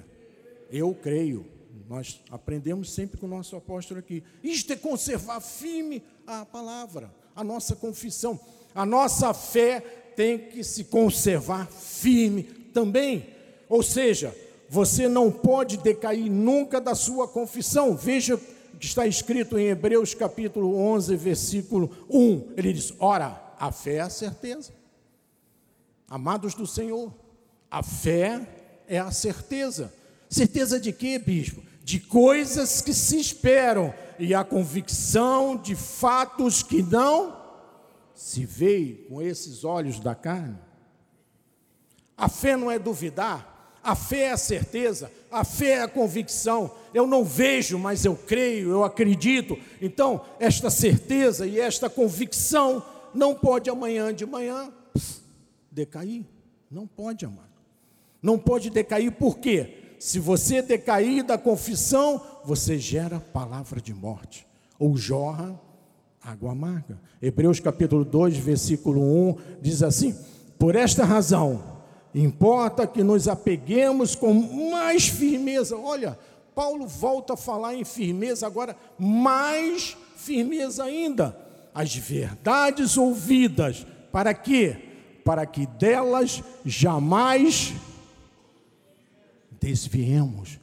[0.70, 1.46] Eu creio.
[1.88, 4.22] Nós aprendemos sempre com o nosso apóstolo aqui.
[4.42, 8.38] Isto é conservar firme a palavra, a nossa confissão.
[8.74, 9.80] A nossa fé
[10.14, 13.28] tem que se conservar firme também.
[13.68, 14.36] Ou seja,
[14.68, 17.96] você não pode decair nunca da sua confissão.
[17.96, 22.52] Veja o que está escrito em Hebreus capítulo 11, versículo 1.
[22.56, 24.72] Ele diz: Ora, a fé é a certeza.
[26.08, 27.14] Amados do Senhor,
[27.70, 28.46] a fé
[28.86, 29.92] é a certeza.
[30.28, 31.62] Certeza de quê, bispo?
[31.82, 37.36] De coisas que se esperam e a convicção de fatos que não
[38.14, 40.58] se veem com esses olhos da carne.
[42.16, 43.52] A fé não é duvidar,
[43.86, 46.70] A fé é a certeza, a fé é a convicção.
[46.94, 49.58] Eu não vejo, mas eu creio, eu acredito.
[49.78, 52.82] Então, esta certeza e esta convicção
[53.14, 54.72] não pode amanhã de manhã
[55.70, 56.24] decair.
[56.70, 57.42] Não pode, amado.
[58.22, 59.96] Não pode decair, por quê?
[59.98, 64.46] Se você decair da confissão, você gera palavra de morte,
[64.78, 65.60] ou jorra
[66.22, 66.98] água amarga.
[67.20, 70.16] Hebreus capítulo 2, versículo 1 diz assim:
[70.58, 71.73] Por esta razão,
[72.14, 74.32] importa que nos apeguemos com
[74.70, 75.76] mais firmeza.
[75.76, 76.18] Olha,
[76.54, 81.36] Paulo volta a falar em firmeza, agora mais firmeza ainda.
[81.74, 84.76] As verdades ouvidas, para quê?
[85.24, 87.74] Para que delas jamais
[89.60, 90.60] desviemos.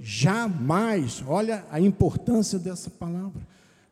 [0.00, 3.40] Jamais, olha a importância dessa palavra.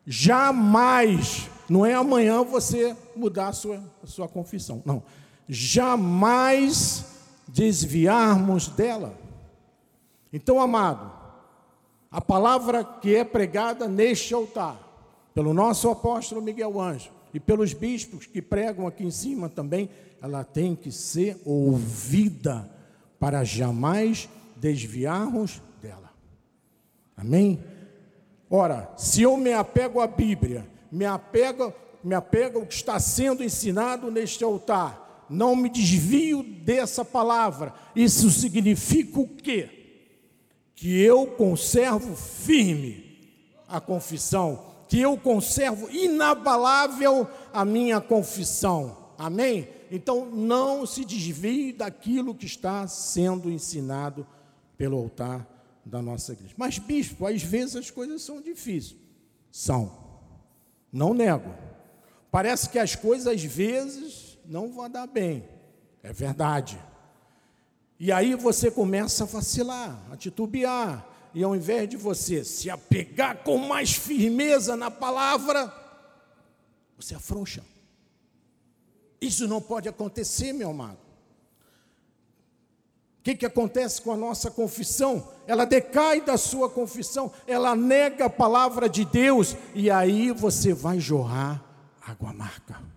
[0.05, 5.01] Jamais, não é amanhã você mudar a sua, a sua confissão, não.
[5.47, 7.05] Jamais
[7.47, 9.17] desviarmos dela.
[10.31, 11.11] Então, amado,
[12.11, 14.79] a palavra que é pregada neste altar,
[15.33, 19.89] pelo nosso apóstolo Miguel Anjo e pelos bispos que pregam aqui em cima também,
[20.21, 22.69] ela tem que ser ouvida
[23.19, 26.11] para jamais desviarmos dela.
[27.17, 27.63] Amém?
[28.49, 33.43] Ora, se eu me apego à Bíblia, me apego, me apego ao que está sendo
[33.43, 35.02] ensinado neste altar,
[35.33, 39.69] não me desvio dessa palavra, isso significa o quê?
[40.75, 43.19] Que eu conservo firme
[43.67, 48.97] a confissão, que eu conservo inabalável a minha confissão.
[49.17, 49.67] Amém?
[49.89, 54.25] Então não se desvie daquilo que está sendo ensinado
[54.77, 55.47] pelo altar
[55.85, 56.53] da nossa igreja.
[56.57, 58.95] Mas, bispo, às vezes as coisas são difíceis.
[59.51, 59.91] São.
[60.91, 61.53] Não nego.
[62.31, 65.47] Parece que as coisas às vezes não vão dar bem.
[66.01, 66.79] É verdade.
[67.99, 71.07] E aí você começa a vacilar, a titubear.
[71.33, 75.73] E ao invés de você se apegar com mais firmeza na palavra,
[76.97, 77.63] você afrouxa.
[79.19, 80.97] Isso não pode acontecer, meu amado.
[83.19, 85.29] O que, que acontece com a nossa confissão?
[85.47, 90.99] Ela decai da sua confissão, ela nega a palavra de Deus, e aí você vai
[90.99, 91.63] jorrar
[92.05, 92.92] água amarga.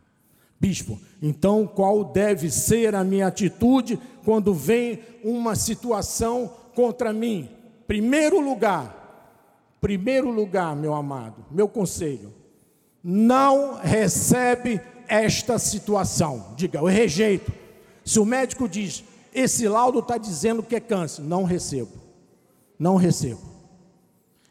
[0.66, 7.48] Bispo, então qual deve ser a minha atitude quando vem uma situação contra mim?
[7.86, 12.34] Primeiro lugar, primeiro lugar, meu amado, meu conselho,
[13.00, 16.54] não recebe esta situação.
[16.56, 17.52] Diga, eu rejeito.
[18.04, 21.92] Se o médico diz, esse laudo está dizendo que é câncer, não recebo.
[22.76, 23.40] Não recebo.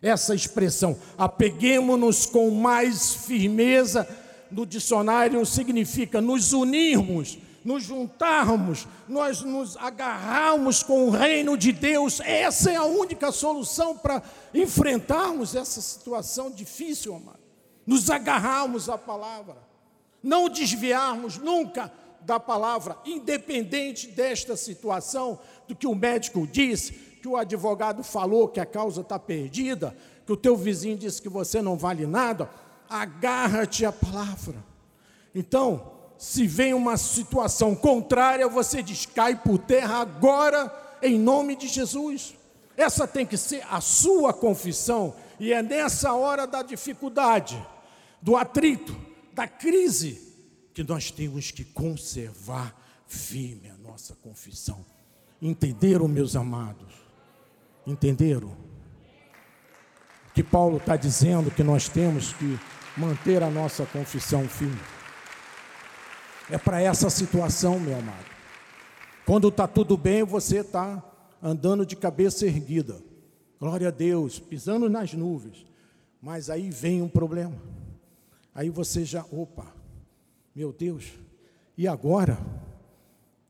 [0.01, 4.07] Essa expressão, apeguemos-nos com mais firmeza,
[4.51, 12.19] no dicionário significa nos unirmos, nos juntarmos, nós nos agarrarmos com o reino de Deus.
[12.19, 14.21] Essa é a única solução para
[14.53, 17.39] enfrentarmos essa situação difícil, amado.
[17.85, 19.65] Nos agarrarmos à palavra
[20.25, 27.37] não desviarmos nunca da palavra, independente desta situação, do que o médico disse, que o
[27.37, 31.77] advogado falou que a causa está perdida, que o teu vizinho disse que você não
[31.77, 32.49] vale nada,
[32.89, 34.63] agarra-te à palavra.
[35.33, 41.67] Então, se vem uma situação contrária, você diz: cai por terra agora, em nome de
[41.67, 42.35] Jesus.
[42.77, 47.61] Essa tem que ser a sua confissão, e é nessa hora da dificuldade,
[48.21, 48.95] do atrito,
[49.33, 50.21] da crise,
[50.73, 52.75] que nós temos que conservar
[53.07, 54.85] firme a nossa confissão.
[55.41, 56.93] Entenderam, meus amados?
[57.85, 58.55] Entenderam?
[60.33, 62.59] Que Paulo está dizendo que nós temos que
[62.97, 64.79] manter a nossa confissão firme.
[66.49, 68.25] É para essa situação, meu amado.
[69.25, 71.03] Quando está tudo bem, você está
[71.41, 73.01] andando de cabeça erguida.
[73.59, 75.65] Glória a Deus, pisando nas nuvens.
[76.21, 77.55] Mas aí vem um problema.
[78.53, 79.65] Aí você já, opa,
[80.55, 81.13] meu Deus,
[81.77, 82.37] e agora?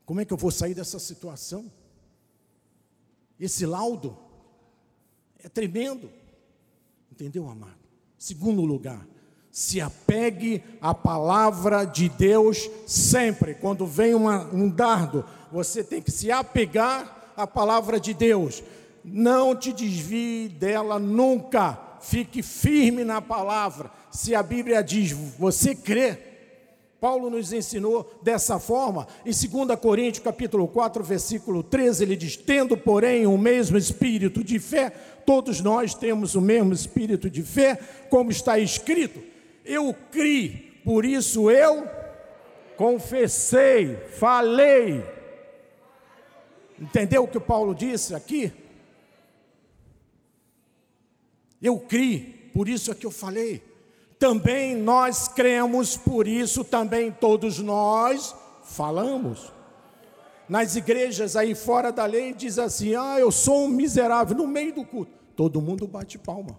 [0.04, 1.70] Como é que eu vou sair dessa situação?
[3.38, 4.16] Esse laudo
[5.38, 6.10] é tremendo,
[7.10, 7.78] entendeu, amado?
[8.18, 9.06] Segundo lugar,
[9.56, 13.54] se apegue à palavra de Deus sempre.
[13.54, 18.62] Quando vem uma, um dardo, você tem que se apegar à palavra de Deus.
[19.02, 21.80] Não te desvie dela nunca.
[22.02, 23.90] Fique firme na palavra.
[24.10, 26.18] Se a Bíblia diz, você crê.
[27.00, 29.08] Paulo nos ensinou dessa forma.
[29.24, 34.58] Em 2 Coríntios, capítulo 4, versículo 13, ele diz: "Tendo, porém, o mesmo espírito de
[34.58, 34.90] fé,
[35.24, 37.78] todos nós temos o mesmo espírito de fé,
[38.10, 39.35] como está escrito:
[39.66, 41.86] Eu criei, por isso eu
[42.76, 45.04] confessei, falei.
[46.78, 48.52] Entendeu o que o Paulo disse aqui?
[51.60, 53.60] Eu criei, por isso é que eu falei.
[54.20, 59.52] Também nós cremos, por isso também todos nós falamos.
[60.48, 64.72] Nas igrejas aí fora da lei diz assim: "Ah, eu sou um miserável no meio
[64.72, 65.12] do culto".
[65.34, 66.58] Todo mundo bate palma.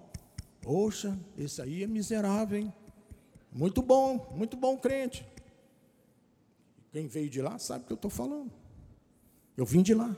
[0.61, 2.73] Poxa, esse aí é miserável, hein?
[3.57, 5.25] Muito bom, muito bom crente.
[6.91, 8.51] Quem veio de lá sabe o que eu estou falando.
[9.57, 10.15] Eu vim de lá.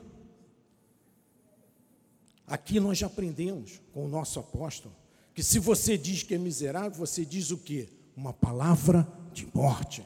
[2.45, 4.93] Aqui nós já aprendemos com o nosso apóstolo
[5.33, 7.87] que se você diz que é miserável, você diz o quê?
[8.13, 10.05] Uma palavra de morte.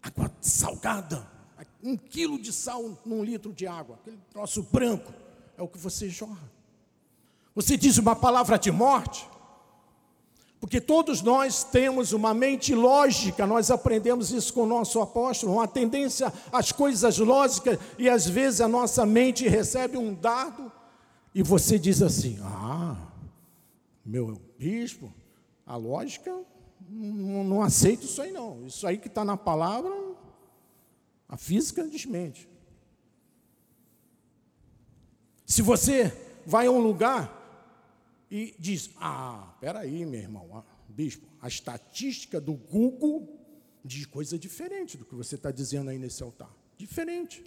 [0.00, 1.28] Água salgada,
[1.82, 5.12] um quilo de sal num litro de água, aquele troço branco,
[5.58, 6.48] é o que você jorra.
[7.56, 9.26] Você diz uma palavra de morte,
[10.64, 15.68] porque todos nós temos uma mente lógica, nós aprendemos isso com o nosso apóstolo, uma
[15.68, 20.72] tendência às coisas lógicas, e às vezes a nossa mente recebe um dardo,
[21.34, 22.96] e você diz assim: Ah,
[24.02, 25.12] meu bispo,
[25.66, 26.34] a lógica,
[26.88, 28.66] não, não aceito isso aí não.
[28.66, 29.92] Isso aí que está na palavra,
[31.28, 32.48] a física desmente.
[35.44, 36.10] Se você
[36.46, 37.43] vai a um lugar
[38.34, 43.32] e diz: Ah, peraí, meu irmão, ah, bispo, a estatística do Google
[43.84, 46.50] diz coisa diferente do que você está dizendo aí nesse altar.
[46.76, 47.44] Diferente.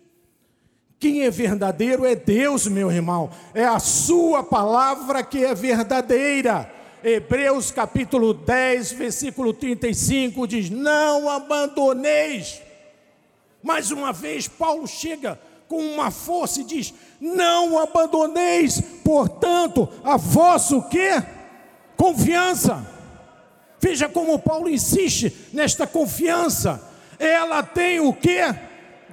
[0.97, 3.29] Quem é verdadeiro é Deus, meu irmão.
[3.53, 6.73] É a sua palavra que é verdadeira.
[7.03, 12.61] Hebreus capítulo 10, versículo 35 diz: Não abandoneis.
[13.61, 15.37] Mais uma vez, Paulo chega
[15.67, 21.23] com uma força e diz: Não abandoneis, portanto, a vosso quê?
[21.95, 22.85] Confiança.
[23.79, 26.81] Veja como Paulo insiste nesta confiança.
[27.19, 28.41] Ela tem o quê?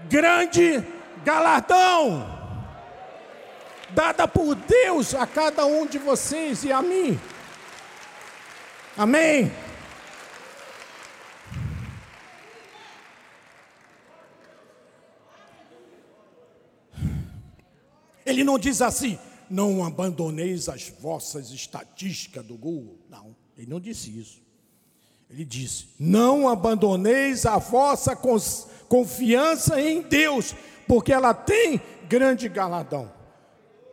[0.08, 0.82] Grande
[1.24, 2.34] galardão
[3.94, 7.18] dada por Deus a cada um de vocês e a mim.
[8.96, 9.52] Amém.
[18.24, 19.18] Ele não diz assim,
[19.50, 22.98] não abandoneis as vossas estatísticas do Google.
[23.10, 24.42] Não, ele não disse isso.
[25.30, 28.16] Ele disse: não abandoneis a vossa
[28.88, 30.54] confiança em Deus,
[30.86, 33.10] porque ela tem grande galadão.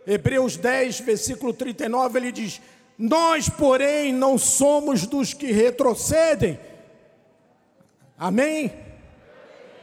[0.05, 2.61] Hebreus 10, versículo 39, ele diz:
[2.97, 6.59] Nós, porém, não somos dos que retrocedem.
[8.17, 8.71] Amém?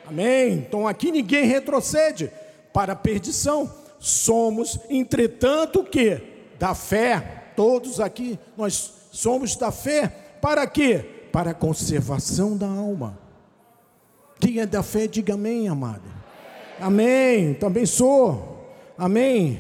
[0.07, 0.53] Amém.
[0.55, 2.31] Então aqui ninguém retrocede
[2.73, 3.78] para a perdição.
[3.99, 6.21] Somos, entretanto, que
[6.59, 10.09] da fé, todos aqui nós somos da fé,
[10.41, 11.05] para quê?
[11.33, 13.19] Para a conservação da alma.
[14.41, 16.09] Quem é da fé, diga amém, amado.
[16.81, 17.55] Amém.
[17.55, 18.73] Também sou.
[18.97, 19.59] Amém.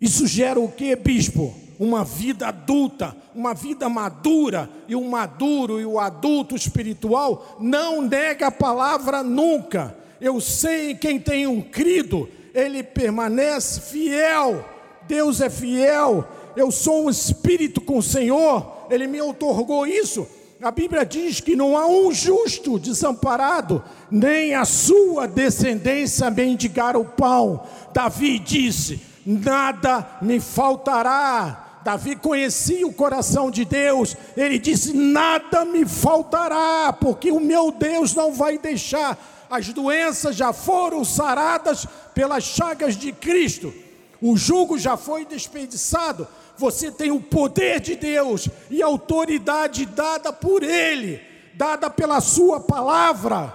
[0.00, 1.54] Isso gera o que, bispo?
[1.78, 8.48] Uma vida adulta, uma vida madura, e o maduro e o adulto espiritual não nega
[8.48, 9.96] a palavra nunca.
[10.20, 14.64] Eu sei quem tem um crido, ele permanece fiel.
[15.06, 16.26] Deus é fiel.
[16.54, 20.26] Eu sou um espírito com o Senhor, ele me otorgou isso.
[20.62, 27.04] A Bíblia diz que não há um justo desamparado, nem a sua descendência mendigar o
[27.04, 27.64] pão.
[27.92, 31.80] Davi disse: Nada me faltará.
[31.82, 38.14] Davi conhecia o coração de Deus, ele disse: Nada me faltará, porque o meu Deus
[38.14, 39.18] não vai deixar.
[39.50, 43.72] As doenças já foram saradas pelas chagas de Cristo,
[44.20, 50.62] o jugo já foi desperdiçado, você tem o poder de Deus e autoridade dada por
[50.62, 51.20] Ele,
[51.54, 53.52] dada pela Sua palavra,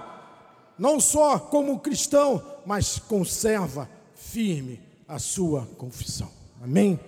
[0.78, 6.30] não só como cristão, mas conserva firme a sua confissão.
[6.62, 7.00] Amém?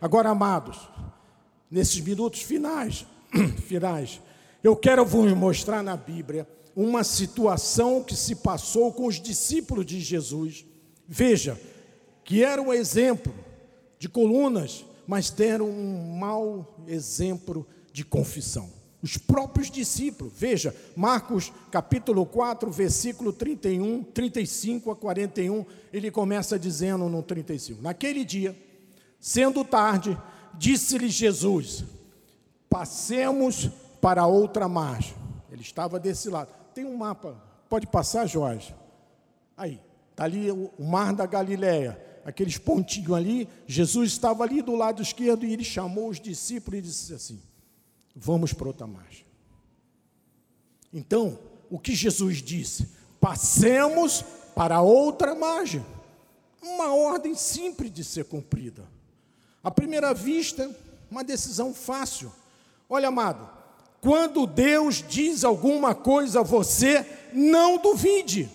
[0.00, 0.78] Agora, amados,
[1.70, 3.04] nesses minutos finais,
[3.66, 4.20] finais,
[4.62, 10.00] eu quero vos mostrar na Bíblia uma situação que se passou com os discípulos de
[10.00, 10.64] Jesus.
[11.06, 11.60] Veja,
[12.24, 13.32] que era um exemplo
[13.98, 18.70] de colunas mas deram um mau exemplo de confissão.
[19.02, 27.08] Os próprios discípulos, veja, Marcos capítulo 4, versículo 31, 35 a 41, ele começa dizendo
[27.08, 28.56] no 35: Naquele dia,
[29.20, 30.18] sendo tarde,
[30.54, 31.84] disse-lhe Jesus:
[32.70, 35.14] Passemos para outra margem.
[35.52, 36.48] Ele estava desse lado.
[36.74, 37.36] Tem um mapa,
[37.68, 38.74] pode passar, Jorge?
[39.54, 39.80] Aí,
[40.14, 45.44] está ali o mar da Galileia aqueles pontinhos ali, Jesus estava ali do lado esquerdo
[45.44, 47.40] e ele chamou os discípulos e disse assim:
[48.16, 49.26] Vamos para outra margem.
[50.92, 51.38] Então,
[51.70, 52.88] o que Jesus disse?
[53.20, 55.84] Passemos para outra margem.
[56.62, 58.88] uma ordem simples de ser cumprida.
[59.62, 60.74] À primeira vista,
[61.10, 62.32] uma decisão fácil.
[62.88, 63.48] Olha, amado,
[64.00, 68.48] quando Deus diz alguma coisa a você, não duvide.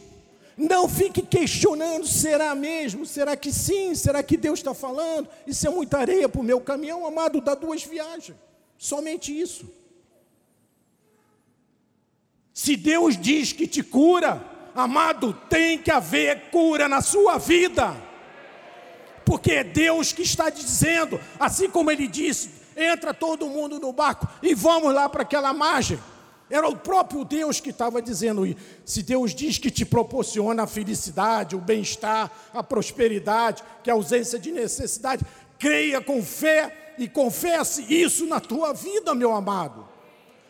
[0.59, 3.05] Não fique questionando: será mesmo?
[3.05, 3.95] Será que sim?
[3.95, 5.29] Será que Deus está falando?
[5.47, 8.37] Isso é muita areia para o meu caminhão, amado, dá duas viagens.
[8.77, 9.71] Somente isso.
[12.53, 14.45] Se Deus diz que te cura,
[14.75, 17.95] amado, tem que haver cura na sua vida.
[19.23, 24.27] Porque é Deus que está dizendo, assim como ele disse: entra todo mundo no barco
[24.43, 25.97] e vamos lá para aquela margem.
[26.49, 28.43] Era o próprio Deus que estava dizendo.
[28.83, 34.39] Se Deus diz que te proporciona a felicidade, o bem-estar, a prosperidade, que a ausência
[34.39, 35.25] de necessidade,
[35.59, 39.87] creia com fé e confesse isso na tua vida, meu amado.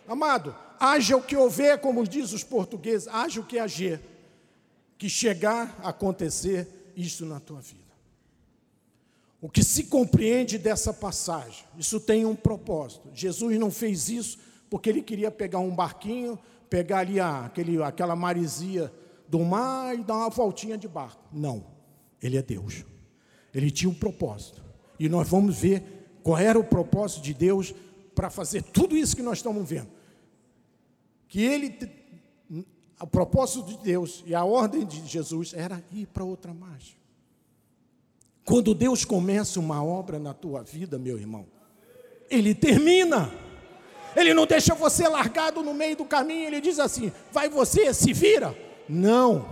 [0.08, 4.00] Amado, haja o que houver, como diz os portugueses, haja o que agir,
[4.98, 7.90] que chegar a acontecer isso na tua vida.
[9.42, 13.10] O que se compreende dessa passagem, isso tem um propósito.
[13.14, 14.38] Jesus não fez isso
[14.70, 16.38] porque ele queria pegar um barquinho,
[16.70, 18.92] pegar ali a, aquele, aquela maresia
[19.28, 21.24] do mar e dar uma voltinha de barco.
[21.32, 21.66] Não,
[22.22, 22.86] ele é Deus.
[23.54, 24.64] Ele tinha um propósito.
[25.00, 27.74] E nós vamos ver qual era o propósito de Deus
[28.14, 30.00] para fazer tudo isso que nós estamos vendo
[31.30, 31.78] que ele,
[33.00, 36.98] o propósito de Deus e a ordem de Jesus era ir para outra margem.
[38.44, 41.46] Quando Deus começa uma obra na tua vida, meu irmão,
[42.30, 43.32] ele termina.
[44.16, 48.14] Ele não deixa você largado no meio do caminho, ele diz assim: vai você, se
[48.14, 48.58] vira.
[48.88, 49.48] Não,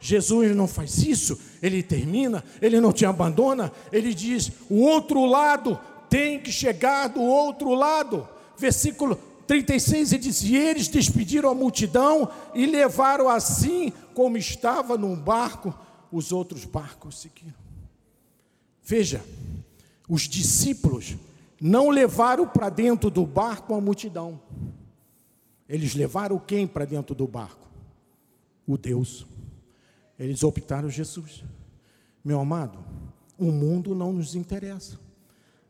[0.00, 5.78] Jesus não faz isso, ele termina, ele não te abandona, ele diz: o outro lado
[6.10, 8.28] tem que chegar do outro lado.
[8.56, 15.16] Versículo 36 ele diz: E eles despediram a multidão e levaram assim como estava num
[15.16, 15.74] barco,
[16.10, 17.54] os outros barcos seguiram.
[18.82, 19.24] Veja,
[20.08, 21.16] os discípulos
[21.64, 24.40] não levaram para dentro do barco a multidão.
[25.68, 27.68] Eles levaram quem para dentro do barco?
[28.66, 29.24] O Deus.
[30.18, 31.44] Eles optaram Jesus.
[32.24, 32.80] Meu amado,
[33.38, 34.98] o mundo não nos interessa.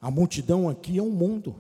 [0.01, 1.55] A multidão aqui é um mundo.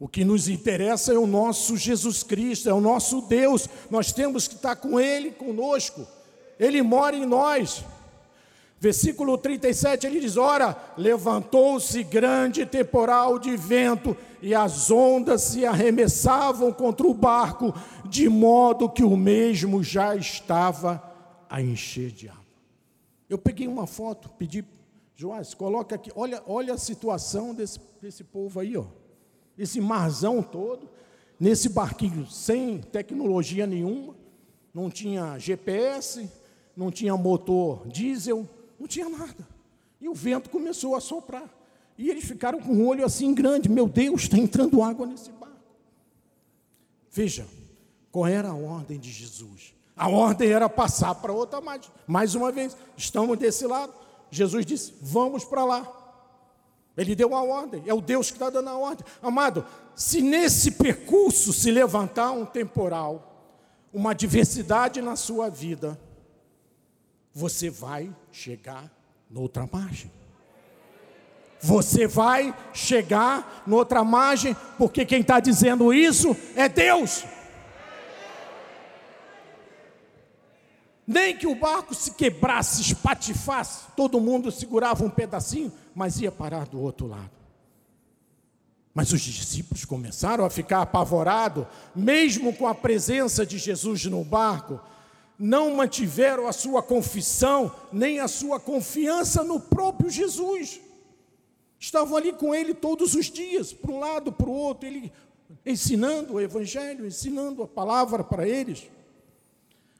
[0.00, 3.68] O que nos interessa é o nosso Jesus Cristo, é o nosso Deus.
[3.90, 6.06] Nós temos que estar com Ele conosco.
[6.58, 7.84] Ele mora em nós.
[8.82, 16.72] Versículo 37 ele diz: Ora, levantou-se grande temporal de vento, e as ondas se arremessavam
[16.72, 17.72] contra o barco,
[18.04, 21.00] de modo que o mesmo já estava
[21.48, 22.42] a encher de água.
[23.30, 24.64] Eu peguei uma foto, pedi,
[25.14, 28.86] Joás, coloca aqui, olha, olha a situação desse, desse povo aí, ó
[29.56, 30.88] esse marzão todo,
[31.38, 34.16] nesse barquinho sem tecnologia nenhuma,
[34.74, 36.28] não tinha GPS,
[36.76, 38.48] não tinha motor diesel,
[38.82, 39.46] não tinha nada.
[40.00, 41.48] E o vento começou a soprar.
[41.96, 45.56] E eles ficaram com o olho assim grande: meu Deus, está entrando água nesse barco.
[47.08, 47.46] Veja,
[48.10, 49.72] qual era a ordem de Jesus?
[49.96, 51.92] A ordem era passar para outra margem.
[52.08, 53.94] Mais uma vez, estamos desse lado.
[54.32, 55.98] Jesus disse: vamos para lá.
[56.96, 59.06] Ele deu a ordem, é o Deus que está dando a ordem.
[59.22, 59.64] Amado,
[59.94, 63.48] se nesse percurso se levantar um temporal,
[63.94, 65.98] uma adversidade na sua vida,
[67.34, 68.90] você vai chegar
[69.30, 70.10] noutra margem.
[71.60, 77.24] Você vai chegar noutra margem, porque quem está dizendo isso é Deus.
[81.06, 86.66] Nem que o barco se quebrasse, espatifasse, todo mundo segurava um pedacinho, mas ia parar
[86.66, 87.30] do outro lado.
[88.94, 94.80] Mas os discípulos começaram a ficar apavorados, mesmo com a presença de Jesus no barco,
[95.44, 100.80] não mantiveram a sua confissão, nem a sua confiança no próprio Jesus.
[101.80, 105.12] Estavam ali com ele todos os dias, para um lado, para o outro, ele
[105.66, 108.88] ensinando o Evangelho, ensinando a palavra para eles.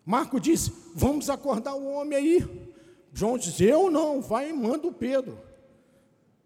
[0.07, 2.69] Marco disse: Vamos acordar o homem aí.
[3.13, 5.37] João disse: Eu não, vai e manda o Pedro.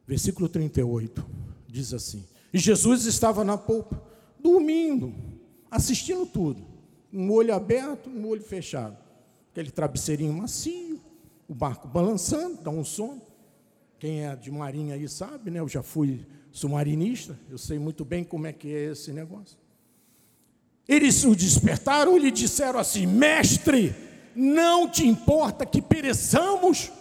[0.07, 1.23] Versículo 38
[1.69, 4.03] diz assim: E Jesus estava na polpa,
[4.41, 5.13] dormindo,
[5.71, 6.76] assistindo tudo,
[7.13, 8.97] um olho aberto, um olho fechado,
[9.51, 11.01] aquele travesseirinho macio,
[11.49, 13.23] o barco balançando, dá um sono.
[13.99, 15.61] Quem é de marinha aí sabe, né?
[15.61, 19.57] Eu já fui submarinista, eu sei muito bem como é que é esse negócio.
[20.89, 23.95] Eles o despertaram e lhe disseram assim: Mestre,
[24.35, 26.93] não te importa que pereçamos?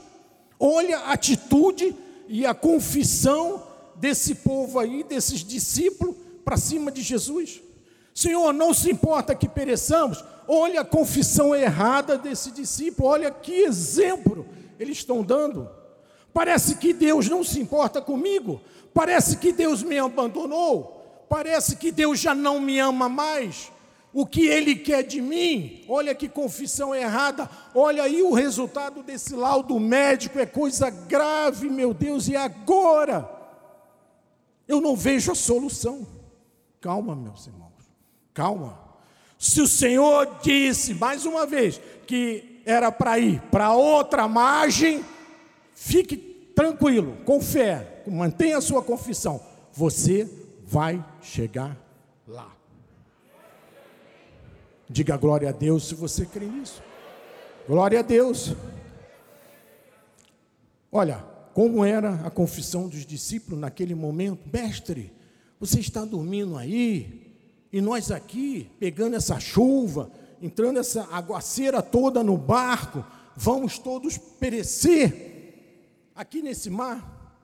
[0.60, 1.96] Olha a atitude
[2.28, 3.62] e a confissão
[3.96, 7.62] desse povo aí, desses discípulos, para cima de Jesus.
[8.16, 10.24] Senhor, não se importa que pereçamos.
[10.48, 14.48] Olha a confissão errada desse discípulo, olha que exemplo
[14.80, 15.70] eles estão dando.
[16.34, 18.62] Parece que Deus não se importa comigo.
[18.94, 21.26] Parece que Deus me abandonou.
[21.30, 23.72] Parece que Deus já não me ama mais.
[24.14, 25.84] O que Ele quer de mim?
[25.88, 27.50] Olha que confissão errada.
[27.74, 30.40] Olha aí o resultado desse laudo médico.
[30.40, 32.28] É coisa grave, meu Deus.
[32.28, 33.30] E agora?
[34.68, 36.06] Eu não vejo a solução.
[36.82, 37.65] Calma, meus irmãos.
[38.36, 38.78] Calma.
[39.40, 45.04] Se o Senhor disse, mais uma vez, que era para ir para outra margem,
[45.74, 46.18] fique
[46.54, 49.42] tranquilo, com fé, mantenha a sua confissão.
[49.72, 50.30] Você
[50.66, 51.78] vai chegar
[52.28, 52.52] lá.
[54.90, 56.84] Diga glória a Deus se você crê nisso.
[57.68, 58.54] Glória a Deus.
[60.92, 61.24] Olha,
[61.54, 64.42] como era a confissão dos discípulos naquele momento?
[64.52, 65.14] Mestre,
[65.58, 67.25] você está dormindo aí?
[67.76, 70.10] E nós aqui, pegando essa chuva,
[70.42, 73.04] entrando essa aguaceira toda no barco,
[73.36, 77.44] vamos todos perecer aqui nesse mar.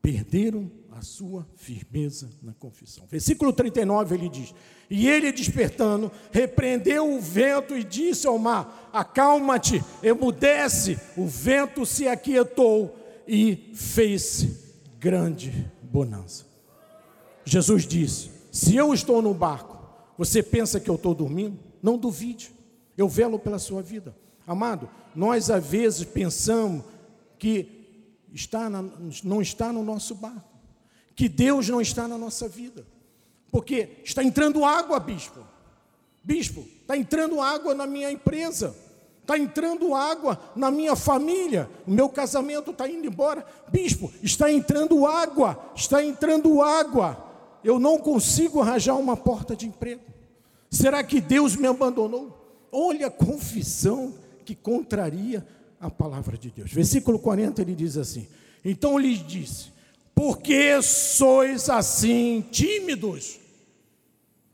[0.00, 3.04] Perderam a sua firmeza na confissão.
[3.10, 4.54] Versículo 39 ele diz:
[4.88, 10.96] E ele despertando, repreendeu o vento e disse ao mar: Acalma-te, emudece.
[11.16, 14.46] O vento se aquietou e fez
[15.00, 16.46] grande bonança.
[17.44, 19.78] Jesus disse: se eu estou no barco,
[20.18, 21.58] você pensa que eu estou dormindo?
[21.82, 22.52] Não duvide,
[22.98, 24.14] eu velo pela sua vida.
[24.46, 26.84] Amado, nós às vezes pensamos
[27.38, 28.84] que está na,
[29.24, 30.50] não está no nosso barco,
[31.16, 32.86] que Deus não está na nossa vida,
[33.50, 35.40] porque está entrando água, bispo.
[36.22, 38.76] Bispo, está entrando água na minha empresa,
[39.22, 43.46] está entrando água na minha família, o meu casamento está indo embora.
[43.70, 47.31] Bispo, está entrando água, está entrando água
[47.64, 50.02] eu não consigo arranjar uma porta de emprego.
[50.70, 52.38] Será que Deus me abandonou?
[52.70, 55.46] Olha a confissão que contraria
[55.80, 56.72] a palavra de Deus.
[56.72, 58.26] Versículo 40 ele diz assim:
[58.64, 59.70] Então lhes disse:
[60.14, 63.38] Por que sois assim tímidos?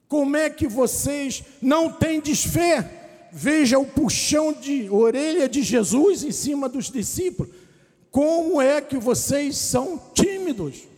[0.09, 3.29] Como é que vocês não têm fé?
[3.31, 7.53] Veja o puxão de orelha de Jesus em cima dos discípulos.
[8.11, 10.89] Como é que vocês são tímidos?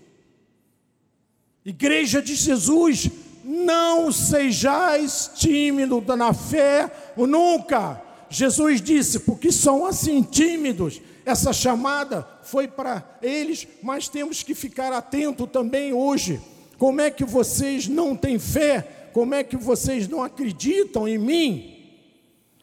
[1.65, 3.11] Igreja de Jesus,
[3.45, 8.01] não sejais tímidos na fé nunca.
[8.29, 11.01] Jesus disse, porque são assim tímidos.
[11.25, 16.41] Essa chamada foi para eles, mas temos que ficar atento também hoje.
[16.79, 19.11] Como é que vocês não têm fé?
[19.13, 21.77] Como é que vocês não acreditam em mim?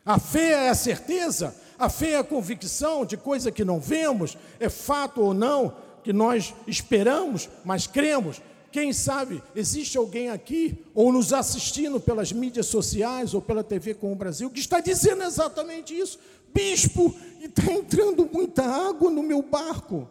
[0.05, 4.37] A fé é a certeza, a fé é a convicção de coisa que não vemos,
[4.59, 8.41] é fato ou não, que nós esperamos, mas cremos.
[8.77, 14.13] Quem sabe existe alguém aqui, ou nos assistindo pelas mídias sociais, ou pela TV com
[14.13, 16.19] o Brasil, que está dizendo exatamente isso.
[16.53, 17.11] Bispo,
[17.41, 20.07] está entrando muita água no meu barco.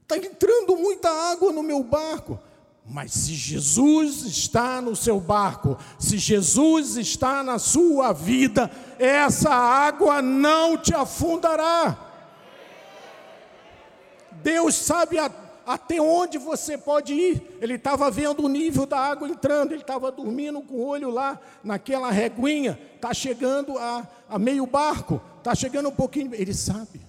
[0.00, 2.38] Está entrando muita água no meu barco.
[2.86, 10.22] Mas se Jesus está no seu barco, se Jesus está na sua vida, essa água
[10.22, 11.98] não te afundará.
[14.40, 17.58] Deus sabe a até onde você pode ir.
[17.60, 21.38] Ele estava vendo o nível da água entrando, ele estava dormindo com o olho lá
[21.62, 26.34] naquela reguinha, está chegando a, a meio barco, está chegando um pouquinho.
[26.34, 27.02] Ele sabe.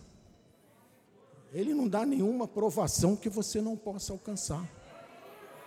[1.53, 4.61] Ele não dá nenhuma provação que você não possa alcançar.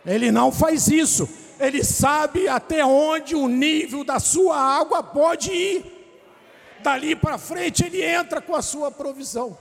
[0.05, 1.27] Ele não faz isso.
[1.59, 6.21] Ele sabe até onde o nível da sua água pode ir.
[6.83, 9.57] Dali para frente ele entra com a sua provisão.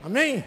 [0.00, 0.44] Amém?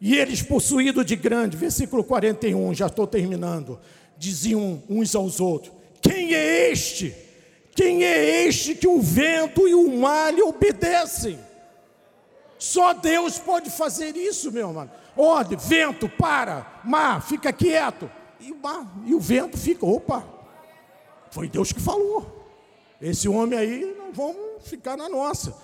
[0.00, 3.78] E eles, possuídos de grande, versículo 41, já estou terminando,
[4.18, 7.14] diziam uns aos outros: Quem é este?
[7.74, 11.38] Quem é este que o vento e o mar lhe obedecem?
[12.58, 14.90] Só Deus pode fazer isso, meu irmão.
[15.14, 18.10] Ordem, vento, para, mar, fica quieto.
[18.40, 20.26] E o, mar, e o vento fica, opa,
[21.30, 22.48] foi Deus que falou.
[23.00, 25.54] Esse homem aí, não vamos ficar na nossa.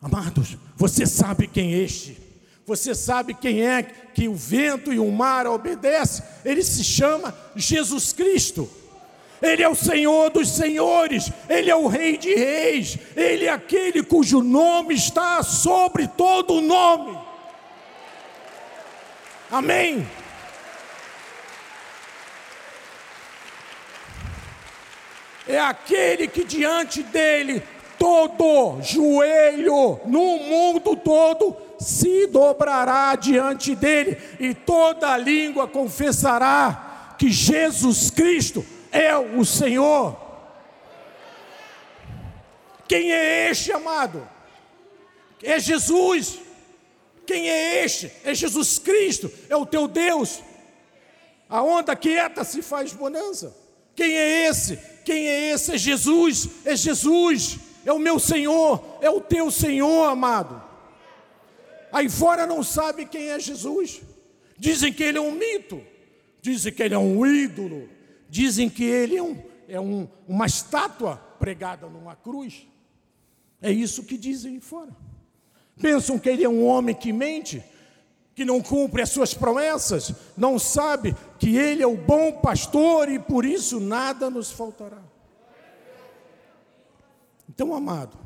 [0.00, 2.31] Amados, você sabe quem é este?
[2.66, 6.24] Você sabe quem é que o vento e o mar obedecem?
[6.44, 8.70] Ele se chama Jesus Cristo.
[9.40, 14.00] Ele é o Senhor dos senhores, Ele é o Rei de reis, Ele é aquele
[14.04, 17.18] cujo nome está sobre todo o nome.
[19.50, 20.06] Amém.
[25.48, 27.62] É aquele que diante dele
[27.98, 38.10] todo joelho no mundo todo se dobrará diante dele e toda língua confessará que Jesus
[38.10, 40.16] Cristo é o Senhor.
[42.88, 44.28] Quem é este amado?
[45.42, 46.38] É Jesus.
[47.26, 48.12] Quem é este?
[48.24, 50.40] É Jesus Cristo, é o teu Deus.
[51.48, 53.54] A onda quieta se faz bonança.
[53.94, 54.78] Quem é esse?
[55.04, 55.74] Quem é esse?
[55.74, 60.71] É Jesus, é Jesus, é o meu Senhor, é o teu Senhor, amado.
[61.92, 64.00] Aí fora não sabe quem é Jesus.
[64.58, 65.82] Dizem que ele é um mito,
[66.40, 67.88] dizem que ele é um ídolo,
[68.30, 72.66] dizem que ele é, um, é um, uma estátua pregada numa cruz.
[73.60, 74.96] É isso que dizem fora.
[75.80, 77.62] Pensam que ele é um homem que mente,
[78.34, 83.18] que não cumpre as suas promessas, não sabe que ele é o bom pastor e
[83.18, 85.02] por isso nada nos faltará.
[87.48, 88.16] Então, amado,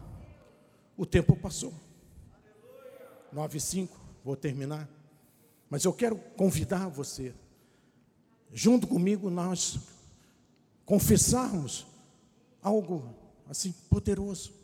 [0.97, 1.73] o tempo passou.
[3.37, 4.89] 9 e 5, vou terminar.
[5.69, 7.35] Mas eu quero convidar você,
[8.51, 9.79] junto comigo, nós
[10.87, 11.87] confessarmos
[12.63, 13.15] algo
[13.47, 14.55] assim poderoso.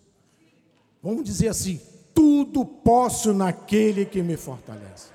[1.03, 1.83] Vamos dizer assim:
[2.15, 5.11] tudo posso naquele que me fortalece.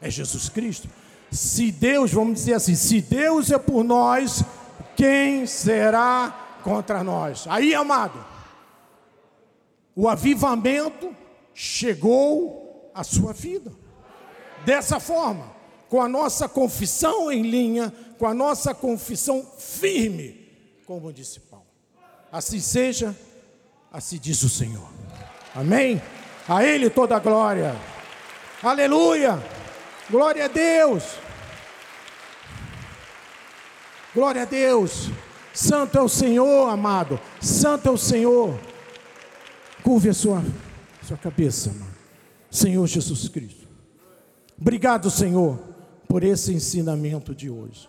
[0.00, 0.88] É Jesus Cristo.
[1.30, 4.42] Se Deus, vamos dizer assim, se Deus é por nós,
[4.96, 7.46] quem será contra nós?
[7.46, 8.24] Aí, amado,
[9.94, 11.14] o avivamento
[11.54, 12.67] chegou
[12.98, 13.72] à sua vida.
[14.64, 15.52] Dessa forma,
[15.88, 20.50] com a nossa confissão em linha, com a nossa confissão firme,
[20.84, 21.66] como disse Paulo.
[22.32, 23.16] Assim seja,
[23.92, 24.88] assim diz o Senhor.
[25.54, 26.02] Amém?
[26.48, 27.74] A Ele toda a glória.
[28.62, 29.40] Aleluia!
[30.10, 31.04] Glória a Deus!
[34.12, 35.10] Glória a Deus!
[35.54, 37.20] Santo é o Senhor, amado.
[37.40, 38.58] Santo é o Senhor.
[39.84, 40.42] Curve a sua,
[41.06, 41.87] sua cabeça, amado.
[42.58, 43.68] Senhor Jesus Cristo.
[44.60, 45.58] Obrigado, Senhor,
[46.08, 47.88] por esse ensinamento de hoje.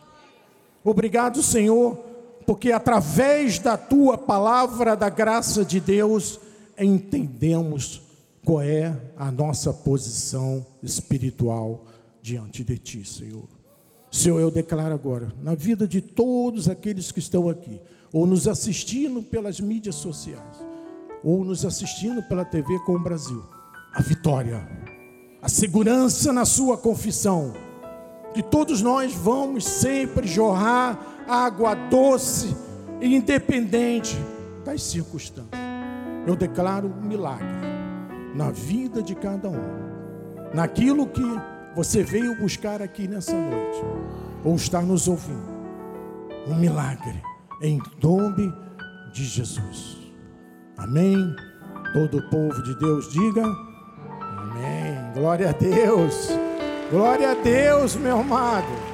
[0.84, 1.98] Obrigado, Senhor,
[2.46, 6.40] porque através da tua palavra, da graça de Deus,
[6.78, 8.02] entendemos
[8.46, 11.86] qual é a nossa posição espiritual
[12.22, 13.48] diante de Ti, Senhor.
[14.12, 17.82] Senhor, eu declaro agora, na vida de todos aqueles que estão aqui,
[18.14, 20.58] ou nos assistindo pelas mídias sociais,
[21.24, 23.44] ou nos assistindo pela TV com o Brasil,
[23.94, 24.68] a vitória,
[25.42, 27.54] a segurança na Sua confissão,
[28.34, 32.56] que todos nós vamos sempre jorrar água doce
[33.02, 34.18] independente
[34.64, 35.60] das circunstâncias.
[36.28, 37.48] Eu declaro um milagre
[38.36, 41.24] na vida de cada um, naquilo que
[41.76, 43.82] você veio buscar aqui nessa noite,
[44.44, 45.60] ou está nos ouvindo.
[46.48, 47.22] Um milagre,
[47.62, 48.54] em nome
[49.14, 49.98] de Jesus.
[50.78, 51.36] Amém.
[51.94, 53.69] Todo o povo de Deus diga.
[55.14, 56.30] Glória a Deus.
[56.92, 58.89] Glória a Deus, meu amado.